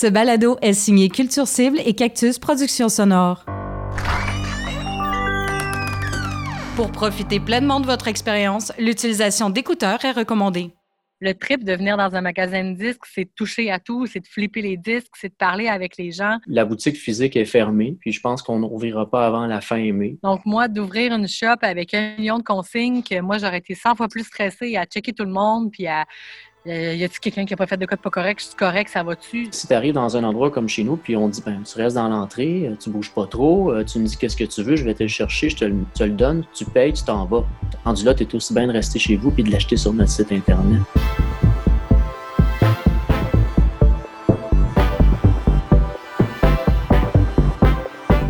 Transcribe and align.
Ce 0.00 0.06
balado 0.06 0.56
est 0.62 0.72
signé 0.72 1.10
Culture 1.10 1.46
Cible 1.46 1.78
et 1.84 1.92
Cactus 1.92 2.38
Productions 2.38 2.88
Sonores. 2.88 3.44
Pour 6.74 6.90
profiter 6.90 7.38
pleinement 7.38 7.80
de 7.80 7.84
votre 7.84 8.08
expérience, 8.08 8.72
l'utilisation 8.78 9.50
d'écouteurs 9.50 10.02
est 10.06 10.12
recommandée. 10.12 10.70
Le 11.22 11.34
trip 11.34 11.64
de 11.64 11.74
venir 11.74 11.98
dans 11.98 12.14
un 12.14 12.22
magasin 12.22 12.64
de 12.64 12.78
disques, 12.78 13.04
c'est 13.12 13.24
de 13.24 13.30
toucher 13.36 13.70
à 13.70 13.78
tout, 13.78 14.06
c'est 14.06 14.20
de 14.20 14.26
flipper 14.26 14.62
les 14.62 14.78
disques, 14.78 15.12
c'est 15.20 15.28
de 15.28 15.34
parler 15.34 15.68
avec 15.68 15.98
les 15.98 16.12
gens. 16.12 16.38
La 16.46 16.64
boutique 16.64 16.96
physique 16.96 17.36
est 17.36 17.44
fermée, 17.44 17.98
puis 18.00 18.10
je 18.10 18.22
pense 18.22 18.40
qu'on 18.40 18.60
n'ouvrira 18.60 19.10
pas 19.10 19.26
avant 19.26 19.44
la 19.44 19.60
fin 19.60 19.92
mai. 19.92 20.16
Donc, 20.22 20.46
moi, 20.46 20.68
d'ouvrir 20.68 21.12
une 21.12 21.28
shop 21.28 21.58
avec 21.60 21.92
un 21.92 22.16
million 22.16 22.38
de 22.38 22.42
consignes, 22.42 23.02
que 23.02 23.20
moi, 23.20 23.36
j'aurais 23.36 23.58
été 23.58 23.74
100 23.74 23.96
fois 23.96 24.08
plus 24.08 24.24
stressée 24.24 24.78
à 24.78 24.86
checker 24.86 25.12
tout 25.12 25.26
le 25.26 25.30
monde, 25.30 25.70
puis 25.70 25.86
à 25.86 26.06
y 26.66 27.04
a-t-il 27.04 27.20
quelqu'un 27.20 27.46
qui 27.46 27.54
a 27.54 27.56
pas 27.56 27.66
fait 27.66 27.76
de 27.76 27.86
code 27.86 28.00
pas 28.00 28.10
correct? 28.10 28.40
C'est 28.42 28.56
correct, 28.56 28.90
ça 28.90 29.02
va-tu? 29.02 29.48
Si 29.50 29.66
tu 29.66 29.72
arrives 29.72 29.94
dans 29.94 30.16
un 30.16 30.24
endroit 30.24 30.50
comme 30.50 30.68
chez 30.68 30.84
nous, 30.84 30.96
puis 30.96 31.16
on 31.16 31.28
dit, 31.28 31.42
ben, 31.44 31.62
tu 31.62 31.78
restes 31.78 31.96
dans 31.96 32.08
l'entrée, 32.08 32.68
euh, 32.68 32.76
tu 32.78 32.90
bouges 32.90 33.12
pas 33.12 33.26
trop, 33.26 33.72
euh, 33.72 33.84
tu 33.84 33.98
me 33.98 34.06
dis 34.06 34.16
qu'est-ce 34.16 34.36
que 34.36 34.44
tu 34.44 34.62
veux, 34.62 34.76
je 34.76 34.84
vais 34.84 34.94
te 34.94 35.02
le 35.02 35.08
chercher, 35.08 35.48
je 35.48 35.56
te 35.56 35.64
le, 35.64 36.10
donne, 36.10 36.44
tu 36.54 36.64
payes, 36.64 36.92
tu 36.92 37.02
t'en 37.04 37.24
vas. 37.24 37.44
Rendu 37.84 38.04
là, 38.04 38.14
tu 38.14 38.24
es 38.24 38.34
aussi 38.34 38.52
bien 38.52 38.66
de 38.66 38.72
rester 38.72 38.98
chez 38.98 39.16
vous 39.16 39.30
puis 39.30 39.42
de 39.42 39.50
l'acheter 39.50 39.76
sur 39.76 39.92
notre 39.92 40.10
site 40.10 40.32
Internet. 40.32 40.80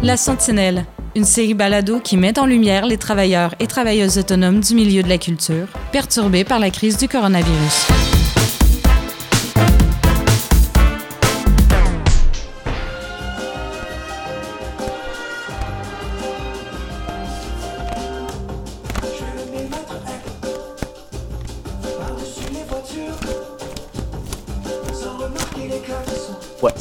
La 0.03 0.17
Sentinelle, 0.17 0.85
une 1.15 1.25
série 1.25 1.55
balado 1.55 2.01
qui 2.01 2.17
met 2.17 2.39
en 2.39 2.47
lumière 2.47 2.87
les 2.87 2.97
travailleurs 2.97 3.55
et 3.61 3.67
travailleuses 3.67 4.19
autonomes 4.19 4.61
du 4.61 4.75
milieu 4.75 5.03
de 5.03 5.09
la 5.09 5.19
culture, 5.19 5.67
perturbés 5.93 6.45
par 6.45 6.59
la 6.59 6.71
crise 6.71 6.97
du 6.97 7.09
coronavirus. 7.09 8.10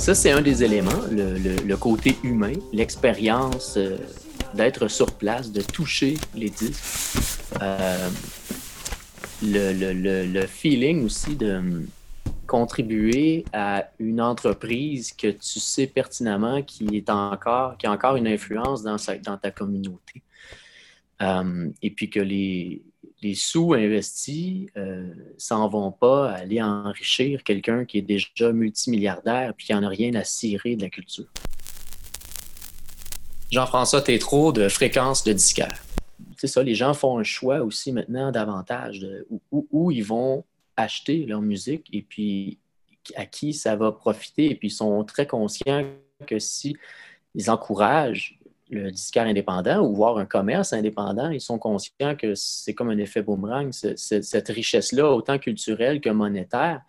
Ça 0.10 0.16
c'est 0.16 0.32
un 0.32 0.42
des 0.42 0.64
éléments, 0.64 1.04
le, 1.12 1.76
côté 1.76 2.18
humain, 2.24 2.54
l'expérience 2.74 3.76
euh, 3.78 3.96
d'être 4.56 4.88
sur 4.88 5.12
place, 5.12 5.52
de 5.52 5.62
toucher 5.62 6.18
les 6.34 6.50
disques. 6.50 7.54
Euh, 7.62 8.10
le, 9.44 10.46
feeling 10.48 11.06
aussi 11.06 11.36
de 11.36 11.84
contribuer 12.48 13.46
à 13.54 13.86
une 14.00 14.20
entreprise 14.20 15.12
que 15.12 15.28
tu 15.28 15.60
sais 15.60 15.86
pertinemment 15.86 16.64
qui 16.64 16.88
est 16.98 17.12
encore, 17.12 17.78
qui 17.78 17.86
a 17.86 17.92
encore 17.92 18.16
une 18.16 18.28
influence 18.28 18.82
dans, 18.82 18.98
dans 19.24 19.38
ta 19.38 19.52
communauté. 19.52 20.24
Euh, 21.22 21.70
et 21.84 21.92
puis 21.92 22.10
que 22.10 22.20
les, 22.20 22.82
les 23.22 23.36
sous 23.36 23.74
investis 23.74 24.68
euh, 24.78 25.14
s'en 25.38 25.68
vont 25.68 25.92
pas 25.92 26.32
aller 26.32 26.62
enrichir 26.62 27.44
quelqu'un 27.44 27.86
qui 27.86 27.98
est 27.98 28.04
déjà 28.04 28.52
multimilliardaire 28.52 29.54
puis 29.56 29.68
qui 29.68 29.74
n'en 29.74 29.84
a 29.84 29.90
rien 29.90 30.14
à 30.16 30.24
cirer 30.24 30.76
de 30.76 30.82
la 30.82 30.90
culture. 30.90 31.28
Jean-François 33.52 34.02
trop 34.02 34.52
de 34.52 34.70
fréquence 34.70 35.24
de 35.24 35.34
disquaire. 35.34 35.84
C'est 36.38 36.48
ça, 36.48 36.64
les 36.64 36.76
gens 36.76 36.94
font 36.94 37.18
un 37.18 37.24
choix 37.24 37.60
aussi 37.62 37.92
maintenant 37.92 38.32
davantage 38.32 39.00
de 39.00 39.28
où, 39.52 39.92
ils 39.92 40.04
vont 40.04 40.46
acheter 40.78 41.26
leur 41.26 41.42
musique 41.42 41.88
et 41.92 42.02
puis 42.02 42.60
à 43.16 43.26
qui 43.26 43.54
ça 43.54 43.76
va 43.76 43.92
profiter. 43.92 44.52
Et 44.52 44.56
puis 44.56 44.70
ils 44.70 44.72
sont 44.72 45.04
très 45.04 45.28
conscients 45.28 45.86
que 46.28 46.40
si 46.40 46.78
ils 47.36 47.50
encouragent 47.50 48.39
le 48.70 48.92
disquaire 48.92 49.26
indépendant 49.26 49.80
ou 49.86 49.94
voir 49.96 50.18
un 50.18 50.26
commerce 50.26 50.74
indépendant, 50.74 51.30
ils 51.30 51.42
sont 51.42 51.58
conscients 51.58 52.16
que 52.16 52.36
c'est 52.36 52.74
comme 52.74 52.90
un 52.90 52.98
effet 52.98 53.22
boomerang. 53.22 53.72
Cette 53.72 54.48
richesse-là, 54.50 55.12
autant 55.12 55.38
culturelle 55.40 56.02
que 56.02 56.10
monétaire, 56.10 56.82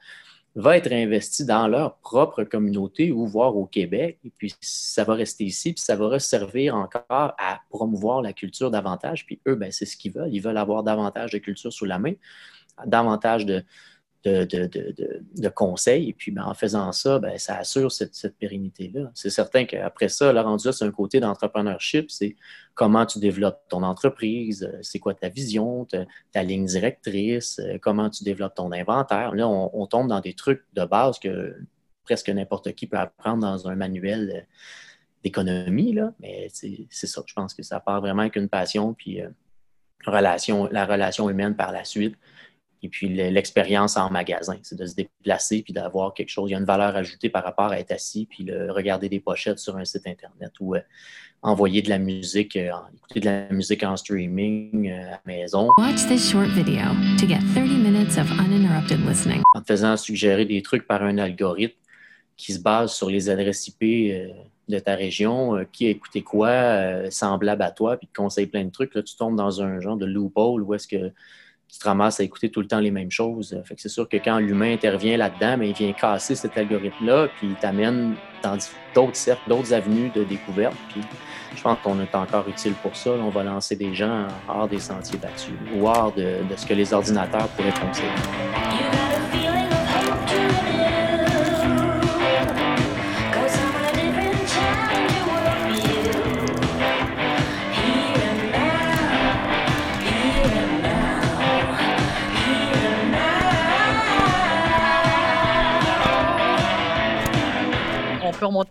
va 0.56 0.76
être 0.76 0.92
investie 0.92 1.44
dans 1.44 1.68
leur 1.68 1.96
propre 1.98 2.42
communauté 2.42 3.12
ou 3.12 3.26
voire 3.26 3.56
au 3.56 3.66
Québec. 3.66 4.18
Et 4.24 4.32
puis, 4.36 4.52
ça 4.60 5.04
va 5.04 5.14
rester 5.14 5.44
ici, 5.44 5.72
puis 5.72 5.82
ça 5.82 5.94
va 5.94 6.18
servir 6.18 6.74
encore 6.74 7.04
à 7.08 7.60
promouvoir 7.70 8.20
la 8.20 8.32
culture 8.32 8.70
davantage. 8.70 9.26
Puis 9.26 9.40
eux, 9.46 9.54
ben, 9.54 9.70
c'est 9.70 9.86
ce 9.86 9.96
qu'ils 9.96 10.12
veulent. 10.12 10.32
Ils 10.32 10.40
veulent 10.40 10.58
avoir 10.58 10.82
davantage 10.82 11.30
de 11.30 11.38
culture 11.38 11.72
sous 11.72 11.84
la 11.84 12.00
main, 12.00 12.14
davantage 12.84 13.46
de, 13.46 13.64
de, 14.24 15.48
conseils. 15.48 16.10
Et 16.10 16.12
puis, 16.12 16.30
ben, 16.30 16.44
en 16.44 16.54
faisant 16.54 16.92
ça, 16.92 17.18
ben, 17.18 17.38
ça 17.38 17.56
assure 17.56 17.90
cette, 17.90 18.36
pérennité-là. 18.38 19.10
C'est 19.14 19.30
certain 19.30 19.64
qu'après 19.64 20.08
ça, 20.08 20.32
le 20.32 20.40
rendu 20.40 20.68
c'est 20.72 20.84
un 20.84 20.90
côté 20.90 21.20
d'entrepreneurship. 21.20 22.10
C'est 22.10 22.36
comment 22.74 23.06
tu 23.06 23.18
développes 23.18 23.62
ton 23.68 23.82
entreprise, 23.82 24.64
euh, 24.64 24.78
c'est 24.82 24.98
quoi 24.98 25.14
ta 25.14 25.28
vision, 25.28 25.86
ta, 26.32 26.42
ligne 26.42 26.66
directrice, 26.66 27.58
euh, 27.60 27.78
comment 27.80 28.10
tu 28.10 28.24
développes 28.24 28.54
ton 28.54 28.72
inventaire. 28.72 29.34
Là, 29.34 29.48
on, 29.48 29.86
tombe 29.86 30.08
dans 30.08 30.20
des 30.20 30.34
trucs 30.34 30.64
de 30.74 30.84
base 30.84 31.18
que 31.18 31.56
presque 32.04 32.28
n'importe 32.28 32.72
qui 32.74 32.86
peut 32.86 32.98
apprendre 32.98 33.42
dans 33.42 33.68
un 33.68 33.74
manuel 33.74 34.32
euh, 34.34 34.40
d'économie. 35.24 35.98
Mais 36.20 36.48
c'est 36.50 37.06
ça. 37.06 37.22
Je 37.26 37.34
pense 37.34 37.54
que 37.54 37.62
ça 37.62 37.80
part 37.80 38.00
vraiment 38.00 38.22
avec 38.22 38.36
une 38.36 38.48
passion, 38.48 38.94
puis 38.94 39.20
relation, 40.06 40.66
la 40.70 40.86
relation 40.86 41.28
humaine 41.28 41.56
par 41.56 41.72
la 41.72 41.84
suite 41.84 42.16
et 42.82 42.88
puis 42.88 43.08
l'expérience 43.08 43.96
en 43.96 44.10
magasin, 44.10 44.56
c'est 44.62 44.78
de 44.78 44.86
se 44.86 44.94
déplacer 44.94 45.62
puis 45.62 45.72
d'avoir 45.72 46.14
quelque 46.14 46.30
chose. 46.30 46.48
Il 46.48 46.52
y 46.52 46.56
a 46.56 46.58
une 46.58 46.64
valeur 46.64 46.96
ajoutée 46.96 47.28
par 47.28 47.44
rapport 47.44 47.70
à 47.70 47.78
être 47.78 47.92
assis 47.92 48.26
puis 48.28 48.44
le, 48.44 48.72
regarder 48.72 49.10
des 49.10 49.20
pochettes 49.20 49.58
sur 49.58 49.76
un 49.76 49.84
site 49.84 50.06
internet 50.06 50.52
ou 50.60 50.74
euh, 50.74 50.80
envoyer 51.42 51.82
de 51.82 51.90
la 51.90 51.98
musique, 51.98 52.56
euh, 52.56 52.70
écouter 52.96 53.20
de 53.20 53.26
la 53.26 53.48
musique 53.50 53.82
en 53.82 53.96
streaming 53.96 54.90
euh, 54.90 55.08
à 55.08 55.10
la 55.10 55.20
maison. 55.26 55.68
Watch 55.78 56.06
this 56.08 56.30
short 56.30 56.48
video 56.48 56.84
to 57.18 57.26
get 57.26 57.40
30 57.54 57.82
minutes 57.82 58.16
of 58.16 58.30
uninterrupted 58.30 59.06
listening. 59.06 59.42
En 59.54 59.60
te 59.60 59.66
faisant 59.66 59.98
suggérer 59.98 60.46
des 60.46 60.62
trucs 60.62 60.86
par 60.86 61.02
un 61.02 61.18
algorithme 61.18 61.76
qui 62.38 62.54
se 62.54 62.60
base 62.60 62.94
sur 62.94 63.10
les 63.10 63.28
adresses 63.28 63.68
IP 63.68 64.32
de 64.68 64.78
ta 64.78 64.94
région, 64.94 65.66
qui 65.70 65.86
a 65.86 65.90
écouté 65.90 66.22
quoi, 66.22 67.10
semblable 67.10 67.60
à 67.60 67.70
toi, 67.70 67.98
puis 67.98 68.06
te 68.06 68.14
conseille 68.14 68.46
plein 68.46 68.64
de 68.64 68.70
trucs. 68.70 68.94
Là, 68.94 69.02
tu 69.02 69.14
tombes 69.14 69.36
dans 69.36 69.60
un 69.60 69.78
genre 69.80 69.98
de 69.98 70.06
loophole 70.06 70.62
où 70.62 70.72
est-ce 70.72 70.88
que 70.88 71.12
tu 71.72 71.78
te 71.78 71.84
ramasses 71.84 72.20
à 72.20 72.24
écouter 72.24 72.50
tout 72.50 72.60
le 72.60 72.66
temps 72.66 72.80
les 72.80 72.90
mêmes 72.90 73.10
choses. 73.10 73.56
C'est 73.76 73.88
sûr 73.88 74.08
que 74.08 74.16
quand 74.16 74.38
l'humain 74.38 74.72
intervient 74.72 75.16
là-dedans, 75.16 75.56
mais 75.58 75.70
il 75.70 75.74
vient 75.74 75.92
casser 75.92 76.34
cet 76.34 76.56
algorithme-là, 76.58 77.28
puis 77.36 77.48
il 77.48 77.54
t'amène 77.56 78.14
dans 78.42 78.56
d'autres 78.94 79.16
cercles, 79.16 79.48
d'autres 79.48 79.72
avenues 79.72 80.10
de 80.14 80.24
découverte. 80.24 80.76
Puis 80.90 81.02
je 81.56 81.62
pense 81.62 81.78
qu'on 81.82 82.00
est 82.00 82.14
encore 82.14 82.48
utile 82.48 82.74
pour 82.82 82.96
ça. 82.96 83.10
On 83.10 83.30
va 83.30 83.44
lancer 83.44 83.76
des 83.76 83.94
gens 83.94 84.26
hors 84.48 84.68
des 84.68 84.78
sentiers 84.78 85.18
battus 85.18 85.54
ou 85.74 85.86
hors 85.86 86.12
de, 86.12 86.36
ce 86.56 86.66
que 86.66 86.74
les 86.74 86.92
ordinateurs 86.92 87.48
pourraient 87.48 87.72
conseiller. 87.72 88.99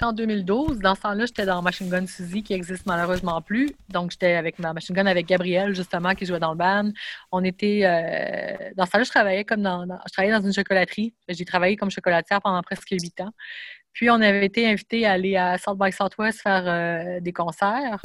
En 0.02 0.14
2012. 0.14 0.80
Dans 0.80 0.96
ce 0.96 1.02
temps-là, 1.02 1.26
j'étais 1.26 1.46
dans 1.46 1.62
Machine 1.62 1.90
Gun 1.90 2.06
Suzy, 2.08 2.44
qui 2.44 2.54
existe 2.54 2.86
malheureusement 2.86 3.42
plus. 3.42 3.76
Donc, 3.90 4.12
j'étais 4.12 4.34
avec 4.34 4.60
ma 4.60 4.74
Machine 4.74 4.96
Gun 4.96 5.06
avec 5.06 5.28
Gabriel, 5.28 5.76
justement, 5.76 6.14
qui 6.16 6.26
jouait 6.26 6.40
dans 6.40 6.52
le 6.52 6.58
band. 6.58 6.92
On 7.32 7.44
était. 7.44 7.82
Euh, 7.84 8.72
dans 8.76 8.86
ce 8.86 8.92
temps-là, 8.92 9.04
je 9.04 9.10
travaillais 9.10 9.44
comme 9.46 9.62
dans, 9.62 9.84
Je 9.84 10.14
travaillais 10.14 10.34
dans 10.34 10.46
une 10.46 10.54
chocolaterie. 10.54 11.14
J'ai 11.28 11.46
travaillé 11.46 11.76
comme 11.76 11.92
chocolatière 11.92 12.42
pendant 12.42 12.62
presque 12.62 12.90
huit 12.90 13.20
ans. 13.22 13.32
Puis, 13.94 14.10
on 14.10 14.22
avait 14.22 14.46
été 14.46 14.68
invité 14.68 15.06
à 15.06 15.14
aller 15.14 15.36
à 15.36 15.58
South 15.58 15.78
by 15.80 15.92
Southwest 15.92 16.42
faire 16.42 16.64
euh, 16.66 17.20
des 17.20 17.34
concerts. 17.34 18.02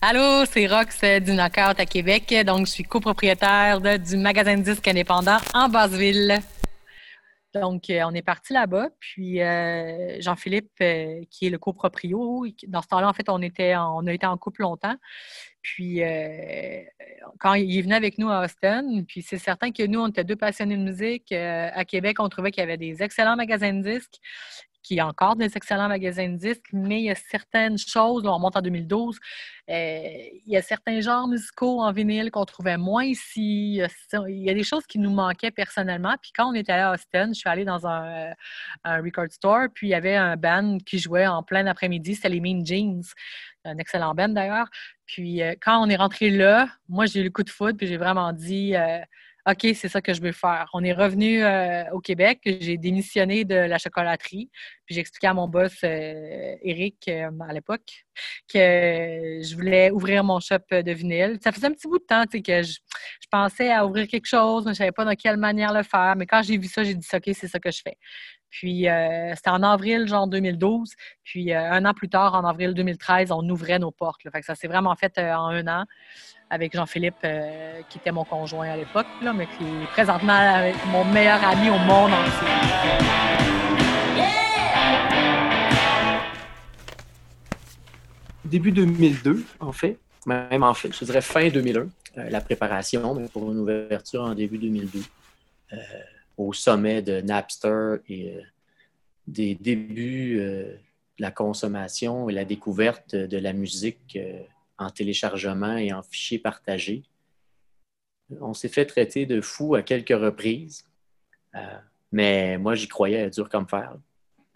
Allô, 0.00 0.44
c'est 0.44 0.66
Rox 0.66 1.00
du 1.22 1.32
Knockout 1.32 1.80
à 1.80 1.86
Québec. 1.86 2.34
Donc, 2.46 2.66
je 2.66 2.72
suis 2.72 2.84
copropriétaire 2.84 3.80
du 3.98 4.16
magasin 4.18 4.56
de 4.58 4.62
disques 4.62 4.86
indépendant 4.86 5.38
en 5.54 5.68
Basseville. 5.68 6.42
Donc, 7.54 7.88
euh, 7.88 8.02
on 8.04 8.12
est 8.12 8.22
parti 8.22 8.52
là-bas. 8.52 8.88
Puis, 8.98 9.40
euh, 9.40 10.20
Jean-Philippe, 10.20 10.72
euh, 10.80 11.22
qui 11.30 11.46
est 11.46 11.50
le 11.50 11.58
coproprio, 11.58 12.46
dans 12.66 12.82
ce 12.82 12.88
temps-là, 12.88 13.08
en 13.08 13.12
fait, 13.12 13.28
on, 13.28 13.40
était 13.40 13.76
on 13.76 14.06
a 14.06 14.12
été 14.12 14.26
en 14.26 14.36
couple 14.36 14.62
longtemps. 14.62 14.96
Puis, 15.62 16.00
quand 17.38 17.54
il 17.54 17.82
venu 17.82 17.94
avec 17.94 18.18
nous 18.18 18.28
à 18.28 18.44
Austin, 18.44 19.02
puis 19.08 19.22
c'est 19.22 19.38
certain 19.38 19.72
que 19.72 19.82
nous, 19.86 19.98
on 19.98 20.08
était 20.08 20.24
deux 20.24 20.36
passionnés 20.36 20.76
de 20.76 20.82
musique. 20.82 21.32
à 21.32 21.84
Québec, 21.86 22.20
on 22.20 22.28
trouvait 22.28 22.50
qu'il 22.50 22.60
y 22.60 22.64
avait 22.64 22.76
des 22.76 23.02
excellents 23.02 23.36
magasins 23.36 23.72
de 23.72 23.82
disques. 23.82 24.20
Qui 24.84 24.98
est 24.98 25.00
encore 25.00 25.34
des 25.34 25.56
excellents 25.56 25.88
magasins 25.88 26.28
de 26.28 26.36
disques, 26.36 26.68
mais 26.72 27.00
il 27.00 27.04
y 27.06 27.10
a 27.10 27.16
certaines 27.16 27.76
choses, 27.76 28.22
là, 28.22 28.32
on 28.32 28.38
monte 28.38 28.56
en 28.56 28.60
2012, 28.60 29.18
euh, 29.70 30.00
il 30.46 30.52
y 30.52 30.56
a 30.56 30.62
certains 30.62 31.00
genres 31.00 31.26
musicaux 31.26 31.80
en 31.80 31.90
vinyle 31.90 32.30
qu'on 32.30 32.44
trouvait 32.44 32.76
moins 32.76 33.04
ici. 33.04 33.80
Il 33.80 34.42
y, 34.44 34.50
a, 34.50 34.54
des 34.54 34.62
choses 34.62 34.86
qui 34.86 34.98
nous 34.98 35.10
manquaient 35.10 35.50
personnellement. 35.50 36.14
Puis 36.22 36.30
quand 36.36 36.50
on 36.50 36.54
était 36.54 36.72
allé 36.72 36.82
à 36.82 36.92
Austin, 36.92 37.28
je 37.28 37.38
suis 37.38 37.48
allée 37.48 37.64
dans 37.64 37.86
un, 37.86 38.32
un 38.84 39.02
record 39.02 39.32
store, 39.32 39.68
puis 39.74 39.88
il 39.88 39.90
y 39.90 39.94
avait 39.94 40.16
un 40.16 40.36
band 40.36 40.78
qui 40.86 40.98
jouait 40.98 41.26
en 41.26 41.42
plein 41.42 41.66
après-midi, 41.66 42.14
c'était 42.14 42.28
les 42.28 42.40
Mean 42.40 42.64
Jeans 42.64 43.02
un 43.64 43.78
excellent 43.78 44.14
band 44.14 44.30
d'ailleurs. 44.30 44.68
Puis 45.06 45.42
euh, 45.42 45.54
quand 45.60 45.84
on 45.84 45.88
est 45.88 45.96
rentré 45.96 46.30
là, 46.30 46.68
moi 46.88 47.06
j'ai 47.06 47.20
eu 47.20 47.24
le 47.24 47.30
coup 47.30 47.42
de 47.42 47.50
foudre, 47.50 47.76
puis 47.76 47.86
j'ai 47.86 47.96
vraiment 47.96 48.32
dit 48.32 48.76
euh, 48.76 48.98
OK, 49.46 49.66
c'est 49.74 49.88
ça 49.88 50.00
que 50.00 50.14
je 50.14 50.22
veux 50.22 50.32
faire. 50.32 50.70
On 50.72 50.82
est 50.82 50.92
revenu 50.94 51.44
euh, 51.44 51.84
au 51.92 52.00
Québec, 52.00 52.40
j'ai 52.44 52.78
démissionné 52.78 53.44
de 53.44 53.54
la 53.54 53.78
chocolaterie, 53.78 54.50
puis 54.86 54.94
j'ai 54.94 55.00
expliqué 55.00 55.26
à 55.26 55.34
mon 55.34 55.48
boss 55.48 55.78
Eric 55.82 57.08
à 57.08 57.52
l'époque 57.52 58.03
que 58.52 59.40
je 59.42 59.54
voulais 59.54 59.90
ouvrir 59.90 60.24
mon 60.24 60.40
shop 60.40 60.58
de 60.70 60.92
vinyle. 60.92 61.38
Ça 61.42 61.52
faisait 61.52 61.66
un 61.66 61.72
petit 61.72 61.88
bout 61.88 61.98
de 61.98 62.04
temps 62.04 62.24
que 62.26 62.62
je, 62.62 62.78
pensais 63.30 63.72
à 63.72 63.84
ouvrir 63.84 64.06
quelque 64.06 64.26
chose, 64.26 64.64
mais 64.64 64.70
je 64.70 64.74
ne 64.74 64.78
savais 64.78 64.92
pas 64.92 65.04
dans 65.04 65.14
quelle 65.14 65.36
manière 65.36 65.72
le 65.72 65.82
faire. 65.82 66.14
Mais 66.16 66.26
quand 66.26 66.42
j'ai 66.42 66.56
vu 66.56 66.68
ça, 66.68 66.84
j'ai 66.84 66.94
dit 66.94 67.06
OK, 67.12 67.30
c'est 67.34 67.48
ça 67.48 67.58
que 67.58 67.70
je 67.70 67.80
fais. 67.82 67.96
Puis 68.54 68.88
euh, 68.88 69.34
c'était 69.34 69.50
en 69.50 69.64
avril, 69.64 70.06
genre 70.06 70.28
2012. 70.28 70.92
Puis 71.24 71.52
euh, 71.52 71.72
un 71.72 71.84
an 71.84 71.92
plus 71.92 72.08
tard, 72.08 72.34
en 72.34 72.44
avril 72.44 72.72
2013, 72.72 73.32
on 73.32 73.48
ouvrait 73.48 73.80
nos 73.80 73.90
portes. 73.90 74.20
Fait 74.30 74.42
ça 74.42 74.54
s'est 74.54 74.68
vraiment 74.68 74.94
fait 74.94 75.18
euh, 75.18 75.34
en 75.34 75.48
un 75.48 75.66
an 75.66 75.84
avec 76.50 76.76
Jean-Philippe, 76.76 77.26
qui 77.88 77.98
était 77.98 78.12
mon 78.12 78.22
conjoint 78.22 78.68
à 78.68 78.76
l'époque, 78.76 79.06
mais 79.22 79.46
qui 79.46 79.64
est 79.64 79.86
présentement 79.92 80.70
mon 80.92 81.04
meilleur 81.06 81.42
ami 81.42 81.68
au 81.70 81.78
monde. 81.78 82.12
Début 88.44 88.72
2002, 88.72 89.44
en 89.60 89.72
fait, 89.72 89.98
même 90.26 90.62
en 90.62 90.74
fait, 90.74 90.92
je 90.96 91.04
dirais 91.04 91.22
fin 91.22 91.48
2001, 91.48 91.88
la 92.30 92.40
préparation 92.40 93.26
pour 93.28 93.50
une 93.50 93.58
ouverture 93.58 94.22
en 94.22 94.34
début 94.34 94.58
2002 94.58 95.00
au 96.36 96.52
sommet 96.52 97.02
de 97.02 97.20
Napster 97.20 97.96
et 98.08 98.36
euh, 98.36 98.42
des 99.26 99.54
débuts 99.54 100.38
euh, 100.40 100.74
de 101.18 101.22
la 101.22 101.30
consommation 101.30 102.28
et 102.28 102.32
la 102.32 102.44
découverte 102.44 103.14
de 103.14 103.38
la 103.38 103.52
musique 103.52 104.16
euh, 104.16 104.42
en 104.78 104.90
téléchargement 104.90 105.76
et 105.76 105.92
en 105.92 106.02
fichiers 106.02 106.38
partagés. 106.38 107.04
On 108.40 108.54
s'est 108.54 108.68
fait 108.68 108.86
traiter 108.86 109.26
de 109.26 109.40
fou 109.40 109.74
à 109.74 109.82
quelques 109.82 110.08
reprises, 110.18 110.88
mais 112.10 112.56
moi 112.58 112.74
j'y 112.74 112.88
croyais 112.88 113.28
dur 113.30 113.48
comme 113.48 113.68
fer. 113.68 113.96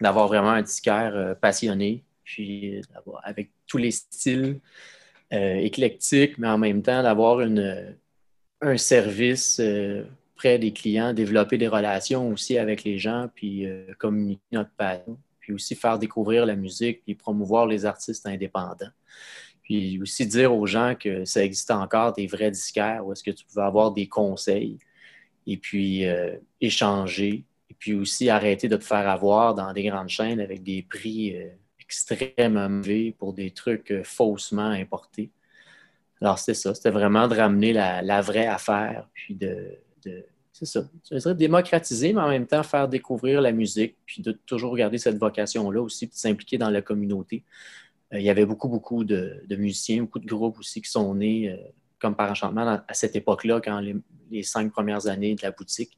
D'avoir 0.00 0.26
vraiment 0.26 0.50
un 0.50 0.62
disquaire 0.62 1.36
passionné, 1.38 2.02
puis 2.28 2.82
avec 3.22 3.50
tous 3.66 3.78
les 3.78 3.90
styles 3.90 4.60
éclectiques, 5.30 6.38
mais 6.38 6.48
en 6.48 6.58
même 6.58 6.82
temps 6.82 7.02
d'avoir 7.02 7.40
un 8.60 8.76
service 8.76 9.60
près 10.38 10.58
des 10.58 10.72
clients, 10.72 11.12
développer 11.12 11.58
des 11.58 11.68
relations 11.68 12.30
aussi 12.30 12.56
avec 12.56 12.84
les 12.84 12.96
gens, 12.96 13.28
puis 13.34 13.66
euh, 13.66 13.92
communiquer 13.98 14.40
notre 14.52 14.70
passion, 14.70 15.18
puis 15.40 15.52
aussi 15.52 15.74
faire 15.74 15.98
découvrir 15.98 16.46
la 16.46 16.54
musique, 16.56 17.02
puis 17.04 17.14
promouvoir 17.14 17.66
les 17.66 17.84
artistes 17.84 18.24
indépendants. 18.26 18.92
Puis 19.62 20.00
aussi 20.00 20.26
dire 20.26 20.54
aux 20.54 20.64
gens 20.64 20.94
que 20.98 21.24
ça 21.26 21.44
existe 21.44 21.72
encore 21.72 22.14
des 22.14 22.26
vrais 22.26 22.52
disquaires 22.52 23.04
où 23.04 23.12
est-ce 23.12 23.22
que 23.22 23.32
tu 23.32 23.44
peux 23.52 23.60
avoir 23.60 23.92
des 23.92 24.06
conseils 24.06 24.78
et 25.46 25.58
puis 25.58 26.06
euh, 26.06 26.36
échanger. 26.60 27.44
Et 27.68 27.74
puis 27.74 27.94
aussi 27.94 28.30
arrêter 28.30 28.68
de 28.68 28.76
te 28.76 28.84
faire 28.84 29.08
avoir 29.08 29.54
dans 29.54 29.72
des 29.72 29.82
grandes 29.82 30.08
chaînes 30.08 30.40
avec 30.40 30.62
des 30.62 30.82
prix 30.88 31.36
euh, 31.36 31.48
extrêmement 31.88 32.68
mauvais 32.68 33.14
pour 33.18 33.32
des 33.32 33.50
trucs 33.50 34.02
faussement 34.04 34.68
importés. 34.68 35.30
Alors, 36.20 36.38
c'était 36.38 36.54
ça. 36.54 36.74
C'était 36.74 36.90
vraiment 36.90 37.28
de 37.28 37.36
ramener 37.36 37.72
la, 37.72 38.20
vraie 38.20 38.46
affaire, 38.46 39.08
puis 39.14 39.34
de, 39.34 39.78
c'est 40.52 40.66
ça. 40.66 40.88
Je 41.10 41.30
démocratiser, 41.30 42.12
mais 42.12 42.20
en 42.20 42.28
même 42.28 42.46
temps 42.46 42.64
faire 42.64 42.88
découvrir 42.88 43.40
la 43.40 43.52
musique, 43.52 43.96
puis 44.04 44.22
de 44.22 44.32
toujours 44.32 44.76
garder 44.76 44.98
cette 44.98 45.16
vocation-là 45.16 45.80
aussi, 45.80 46.08
puis 46.08 46.16
de 46.16 46.20
s'impliquer 46.20 46.58
dans 46.58 46.70
la 46.70 46.82
communauté. 46.82 47.44
Euh, 48.12 48.18
il 48.18 48.24
y 48.24 48.30
avait 48.30 48.46
beaucoup, 48.46 48.68
beaucoup 48.68 49.04
de, 49.04 49.40
musiciens, 49.50 50.02
beaucoup 50.02 50.18
de 50.18 50.26
groupes 50.26 50.58
aussi 50.58 50.82
qui 50.82 50.90
sont 50.90 51.14
nés, 51.14 51.50
euh, 51.50 51.56
comme 52.00 52.16
par 52.16 52.30
enchantement, 52.30 52.82
à 52.86 52.94
cette 52.94 53.14
époque-là, 53.14 53.60
quand 53.60 53.80
les, 53.80 54.42
cinq 54.42 54.72
premières 54.72 55.06
années 55.06 55.36
de 55.36 55.42
la 55.42 55.52
boutique. 55.52 55.96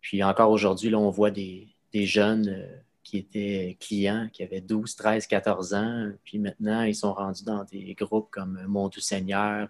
Puis 0.00 0.22
encore 0.22 0.50
aujourd'hui, 0.50 0.90
là, 0.90 0.98
on 0.98 1.10
voit 1.10 1.30
des, 1.30 1.68
jeunes 1.92 2.48
euh, 2.48 2.76
qui 3.08 3.16
étaient 3.16 3.76
clients, 3.80 4.28
qui 4.30 4.42
avaient 4.42 4.60
12, 4.60 4.96
13, 4.96 5.26
14 5.26 5.72
ans, 5.72 6.10
puis 6.24 6.38
maintenant, 6.38 6.82
ils 6.82 6.94
sont 6.94 7.14
rendus 7.14 7.42
dans 7.42 7.64
des 7.64 7.94
groupes 7.98 8.28
comme 8.30 8.60
Mon 8.66 8.90
Seigneur, 8.92 9.68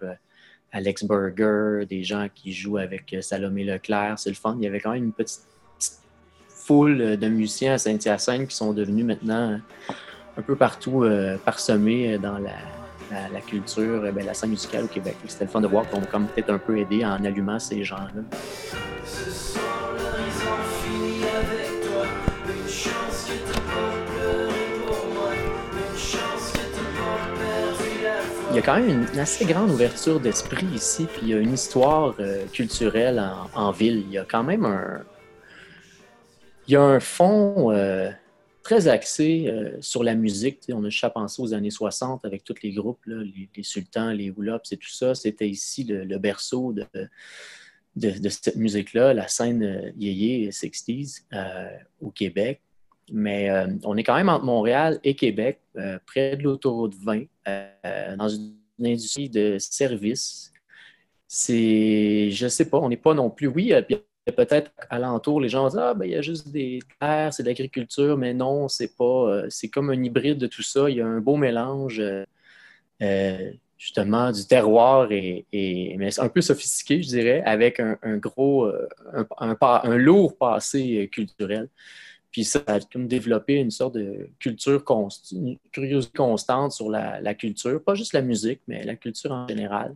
Alex 0.73 1.05
Burger, 1.05 1.87
des 1.87 2.03
gens 2.03 2.27
qui 2.35 2.53
jouent 2.53 2.79
avec 2.79 3.13
euh, 3.15 3.23
Salomé 3.23 3.63
Leclerc. 3.63 4.19
C'est 4.19 4.31
le 4.31 4.35
fun. 4.35 4.57
Il 4.59 4.65
y 4.65 4.67
avait 4.67 4.81
quand 4.81 4.93
même 4.93 5.05
une 5.05 5.13
petite, 5.13 5.43
foule 6.49 7.17
de 7.17 7.29
musiciens 7.29 7.75
à 7.75 7.79
Saint-Hyacinthe 7.79 8.49
qui 8.49 8.57
sont 8.57 8.75
devenus 8.75 9.07
maintenant 9.07 9.59
un 10.37 10.43
peu 10.43 10.55
partout 10.55 11.05
euh, 11.05 11.39
parsemés 11.39 12.19
dans 12.19 12.37
la, 12.39 13.41
culture, 13.41 14.05
eh 14.05 14.23
la 14.23 14.35
scène 14.35 14.51
musicale 14.51 14.85
au 14.85 14.89
Québec. 14.89 15.17
C'était 15.29 15.45
le 15.45 15.51
fun 15.51 15.63
de 15.63 15.67
voir 15.67 15.89
qu'on 15.89 16.03
a 16.03 16.27
peut-être 16.27 16.51
un 16.51 16.59
peu 16.59 16.77
aidé 16.77 17.07
en 17.07 17.25
allumant 17.25 17.59
ces 17.59 17.85
gens-là. 17.85 18.23
Y 28.59 28.61
a 28.61 28.65
quand 28.65 28.81
même 28.81 29.07
une, 29.13 29.19
assez 29.21 29.45
grande 29.45 29.71
ouverture 29.71 30.19
d'esprit 30.19 30.67
ici, 30.75 31.07
puis 31.07 31.21
il 31.23 31.29
y 31.29 31.35
a 31.35 31.39
une 31.39 31.53
histoire 31.53 32.17
euh, 32.19 32.45
culturelle 32.47 33.23
en, 33.55 33.71
ville. 33.71 34.03
Il 34.07 34.13
y 34.13 34.19
a 34.19 34.25
quand 34.25 34.43
même 34.43 34.65
un. 34.65 35.05
Il 36.67 36.73
y 36.73 36.77
a 36.77 36.83
un 36.83 36.99
fond 36.99 37.71
euh, 37.71 38.11
très 38.65 38.89
axé 38.89 39.47
euh, 39.47 39.77
sur 39.81 40.03
la 40.03 40.17
musique. 40.17 40.65
on 40.73 40.81
a 40.81 40.87
déjà 40.87 41.09
pensé 41.09 41.41
aux 41.41 41.55
années 41.55 41.71
60 41.71 42.25
avec 42.25 42.43
tous 42.43 42.57
les 42.65 42.73
groupes, 42.73 42.99
les, 43.07 43.49
sultans, 43.63 44.11
les 44.11 44.31
Woolops 44.31 44.73
et 44.73 44.77
tout 44.77 44.91
ça. 44.91 45.15
C'était 45.15 45.49
ici 45.49 45.85
le, 45.85 46.19
berceau 46.19 46.73
de, 46.73 48.29
cette 48.29 48.57
musique-là, 48.57 49.15
la 49.15 49.29
scène 49.29 49.93
yéyé 49.97 50.51
60s 50.51 51.23
au 52.01 52.11
Québec. 52.11 52.61
Mais 53.13 53.51
on 53.85 53.97
est 53.97 54.03
quand 54.03 54.17
même 54.17 54.29
entre 54.29 54.45
Montréal 54.45 54.99
et 55.05 55.15
Québec, 55.15 55.61
près 56.07 56.37
de 56.37 56.43
l'autoroute 56.43 56.97
20, 57.01 57.23
euh, 57.85 58.17
dans 58.17 58.29
une 58.29 58.55
industrie 58.85 59.29
de 59.29 59.57
services. 59.59 60.53
C'est, 61.27 62.31
je 62.31 62.45
ne 62.45 62.49
sais 62.49 62.69
pas, 62.71 62.79
on 62.79 62.89
n'est 62.89 62.97
pas 62.97 63.15
non 63.15 63.31
plus. 63.31 63.49
Oui, 63.49 63.73
peut-être 64.37 64.71
alentour, 64.91 65.41
les 65.41 65.49
gens 65.49 65.65
vont 65.65 65.69
dire 65.69 65.81
Ah, 65.81 65.95
ben, 65.95 66.07
il 66.07 66.13
y 66.13 66.17
a 66.17 66.23
juste 66.23 66.49
des 66.49 66.81
terres, 67.01 67.33
c'est 67.35 67.43
de 67.43 67.49
l'agriculture, 67.49 68.17
mais 68.17 68.35
non, 68.35 68.69
c'est 68.69 68.97
pas. 68.97 69.43
c'est 69.51 69.69
comme 69.69 69.91
un 69.91 70.03
hybride 70.03 70.39
de 70.39 70.47
tout 70.47 70.63
ça. 70.63 70.89
Il 70.89 70.97
y 70.97 71.01
a 71.01 71.07
un 71.07 71.21
beau 71.21 71.37
mélange, 71.37 72.03
justement, 73.79 74.33
du 74.33 74.47
terroir 74.47 75.13
et, 75.13 75.47
mais 75.99 76.19
un 76.19 76.29
peu 76.29 76.41
sophistiqué, 76.41 77.03
je 77.03 77.09
dirais, 77.09 77.43
avec 77.45 77.81
un, 77.81 78.17
gros, 78.17 78.71
un, 79.39 79.97
lourd 79.97 80.37
passé 80.37 81.09
culturel. 81.13 81.69
Puis 82.31 82.45
ça 82.45 82.61
a 82.67 82.81
comme 82.81 83.09
développé 83.09 83.55
une 83.55 83.71
sorte 83.71 83.95
de 83.95 84.29
culture, 84.39 84.85
une 85.33 85.57
curiosité 85.73 86.17
constante 86.17 86.73
sur 86.73 86.91
la, 86.91 87.35
culture, 87.35 87.83
pas 87.83 87.95
juste 87.95 88.13
la 88.13 88.23
musique, 88.23 88.61
mais 88.67 88.85
la 88.85 88.97
culture 88.97 89.33
en 89.33 89.49
général. 89.49 89.95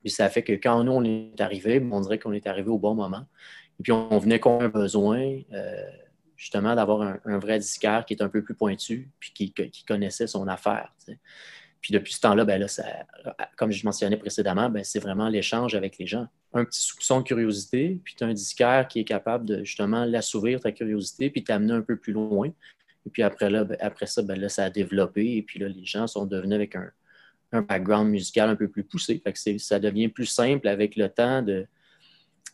Puis 0.00 0.10
ça 0.10 0.28
fait 0.28 0.42
que 0.42 0.52
quand 0.52 0.82
nous, 0.84 0.92
on 0.92 1.04
est 1.04 1.40
arrivé, 1.40 1.84
on 1.90 2.00
dirait 2.00 2.18
qu'on 2.18 2.32
est 2.32 2.46
arrivé 2.46 2.68
au 2.68 2.78
bon 2.78 2.94
moment. 2.94 3.24
Et 3.80 3.82
puis 3.82 3.92
on 3.92 4.18
venait 4.18 4.38
qu'on 4.38 4.60
un 4.60 4.68
besoin, 4.68 5.40
euh, 5.52 5.82
justement, 6.36 6.74
d'avoir 6.74 7.18
un, 7.24 7.38
vrai 7.38 7.58
disquaire 7.58 8.04
qui 8.04 8.14
est 8.14 8.22
un 8.22 8.28
peu 8.28 8.42
plus 8.42 8.54
pointu, 8.54 9.10
puis 9.18 9.32
qui, 9.32 9.84
connaissait 9.84 10.26
son 10.26 10.46
affaire. 10.48 10.92
Puis 11.82 11.92
depuis 11.92 12.14
ce 12.14 12.20
temps-là, 12.20 12.44
ben 12.44 12.64
comme 13.56 13.72
je 13.72 13.84
mentionnais 13.84 14.16
précédemment, 14.16 14.70
ben 14.70 14.84
c'est 14.84 15.00
vraiment 15.00 15.28
l'échange 15.28 15.74
avec 15.74 15.98
les 15.98 16.06
gens. 16.06 16.28
Un 16.54 16.64
petit 16.64 16.80
soupçon 16.80 17.20
de 17.20 17.24
curiosité, 17.24 18.00
puis 18.04 18.14
tu 18.14 18.22
as 18.22 18.28
un 18.28 18.32
disquaire 18.32 18.86
qui 18.86 19.00
est 19.00 19.04
capable 19.04 19.44
de 19.44 19.64
justement 19.64 20.04
l'assouvir, 20.04 20.60
ta 20.60 20.70
curiosité, 20.70 21.28
puis 21.28 21.42
t'amener 21.42 21.72
un 21.72 21.82
peu 21.82 21.96
plus 21.96 22.12
loin. 22.12 22.48
Et 23.04 23.10
puis 23.10 23.24
après, 23.24 23.50
là, 23.50 23.64
ben, 23.64 23.76
après 23.80 24.06
ça, 24.06 24.22
ça 24.48 24.64
a 24.64 24.70
développé, 24.70 25.36
et 25.36 25.42
puis 25.42 25.58
là, 25.58 25.68
les 25.68 25.84
gens 25.84 26.06
sont 26.06 26.24
devenus 26.24 26.54
avec 26.54 26.76
un, 26.76 26.90
background 27.62 28.08
musical 28.08 28.48
un 28.48 28.56
peu 28.56 28.68
plus 28.68 28.84
poussé. 28.84 29.20
Fait 29.22 29.32
que 29.32 29.58
ça 29.58 29.78
devient 29.78 30.08
plus 30.08 30.24
simple 30.24 30.68
avec 30.68 30.96
le 30.96 31.10
temps 31.10 31.42
de, 31.42 31.66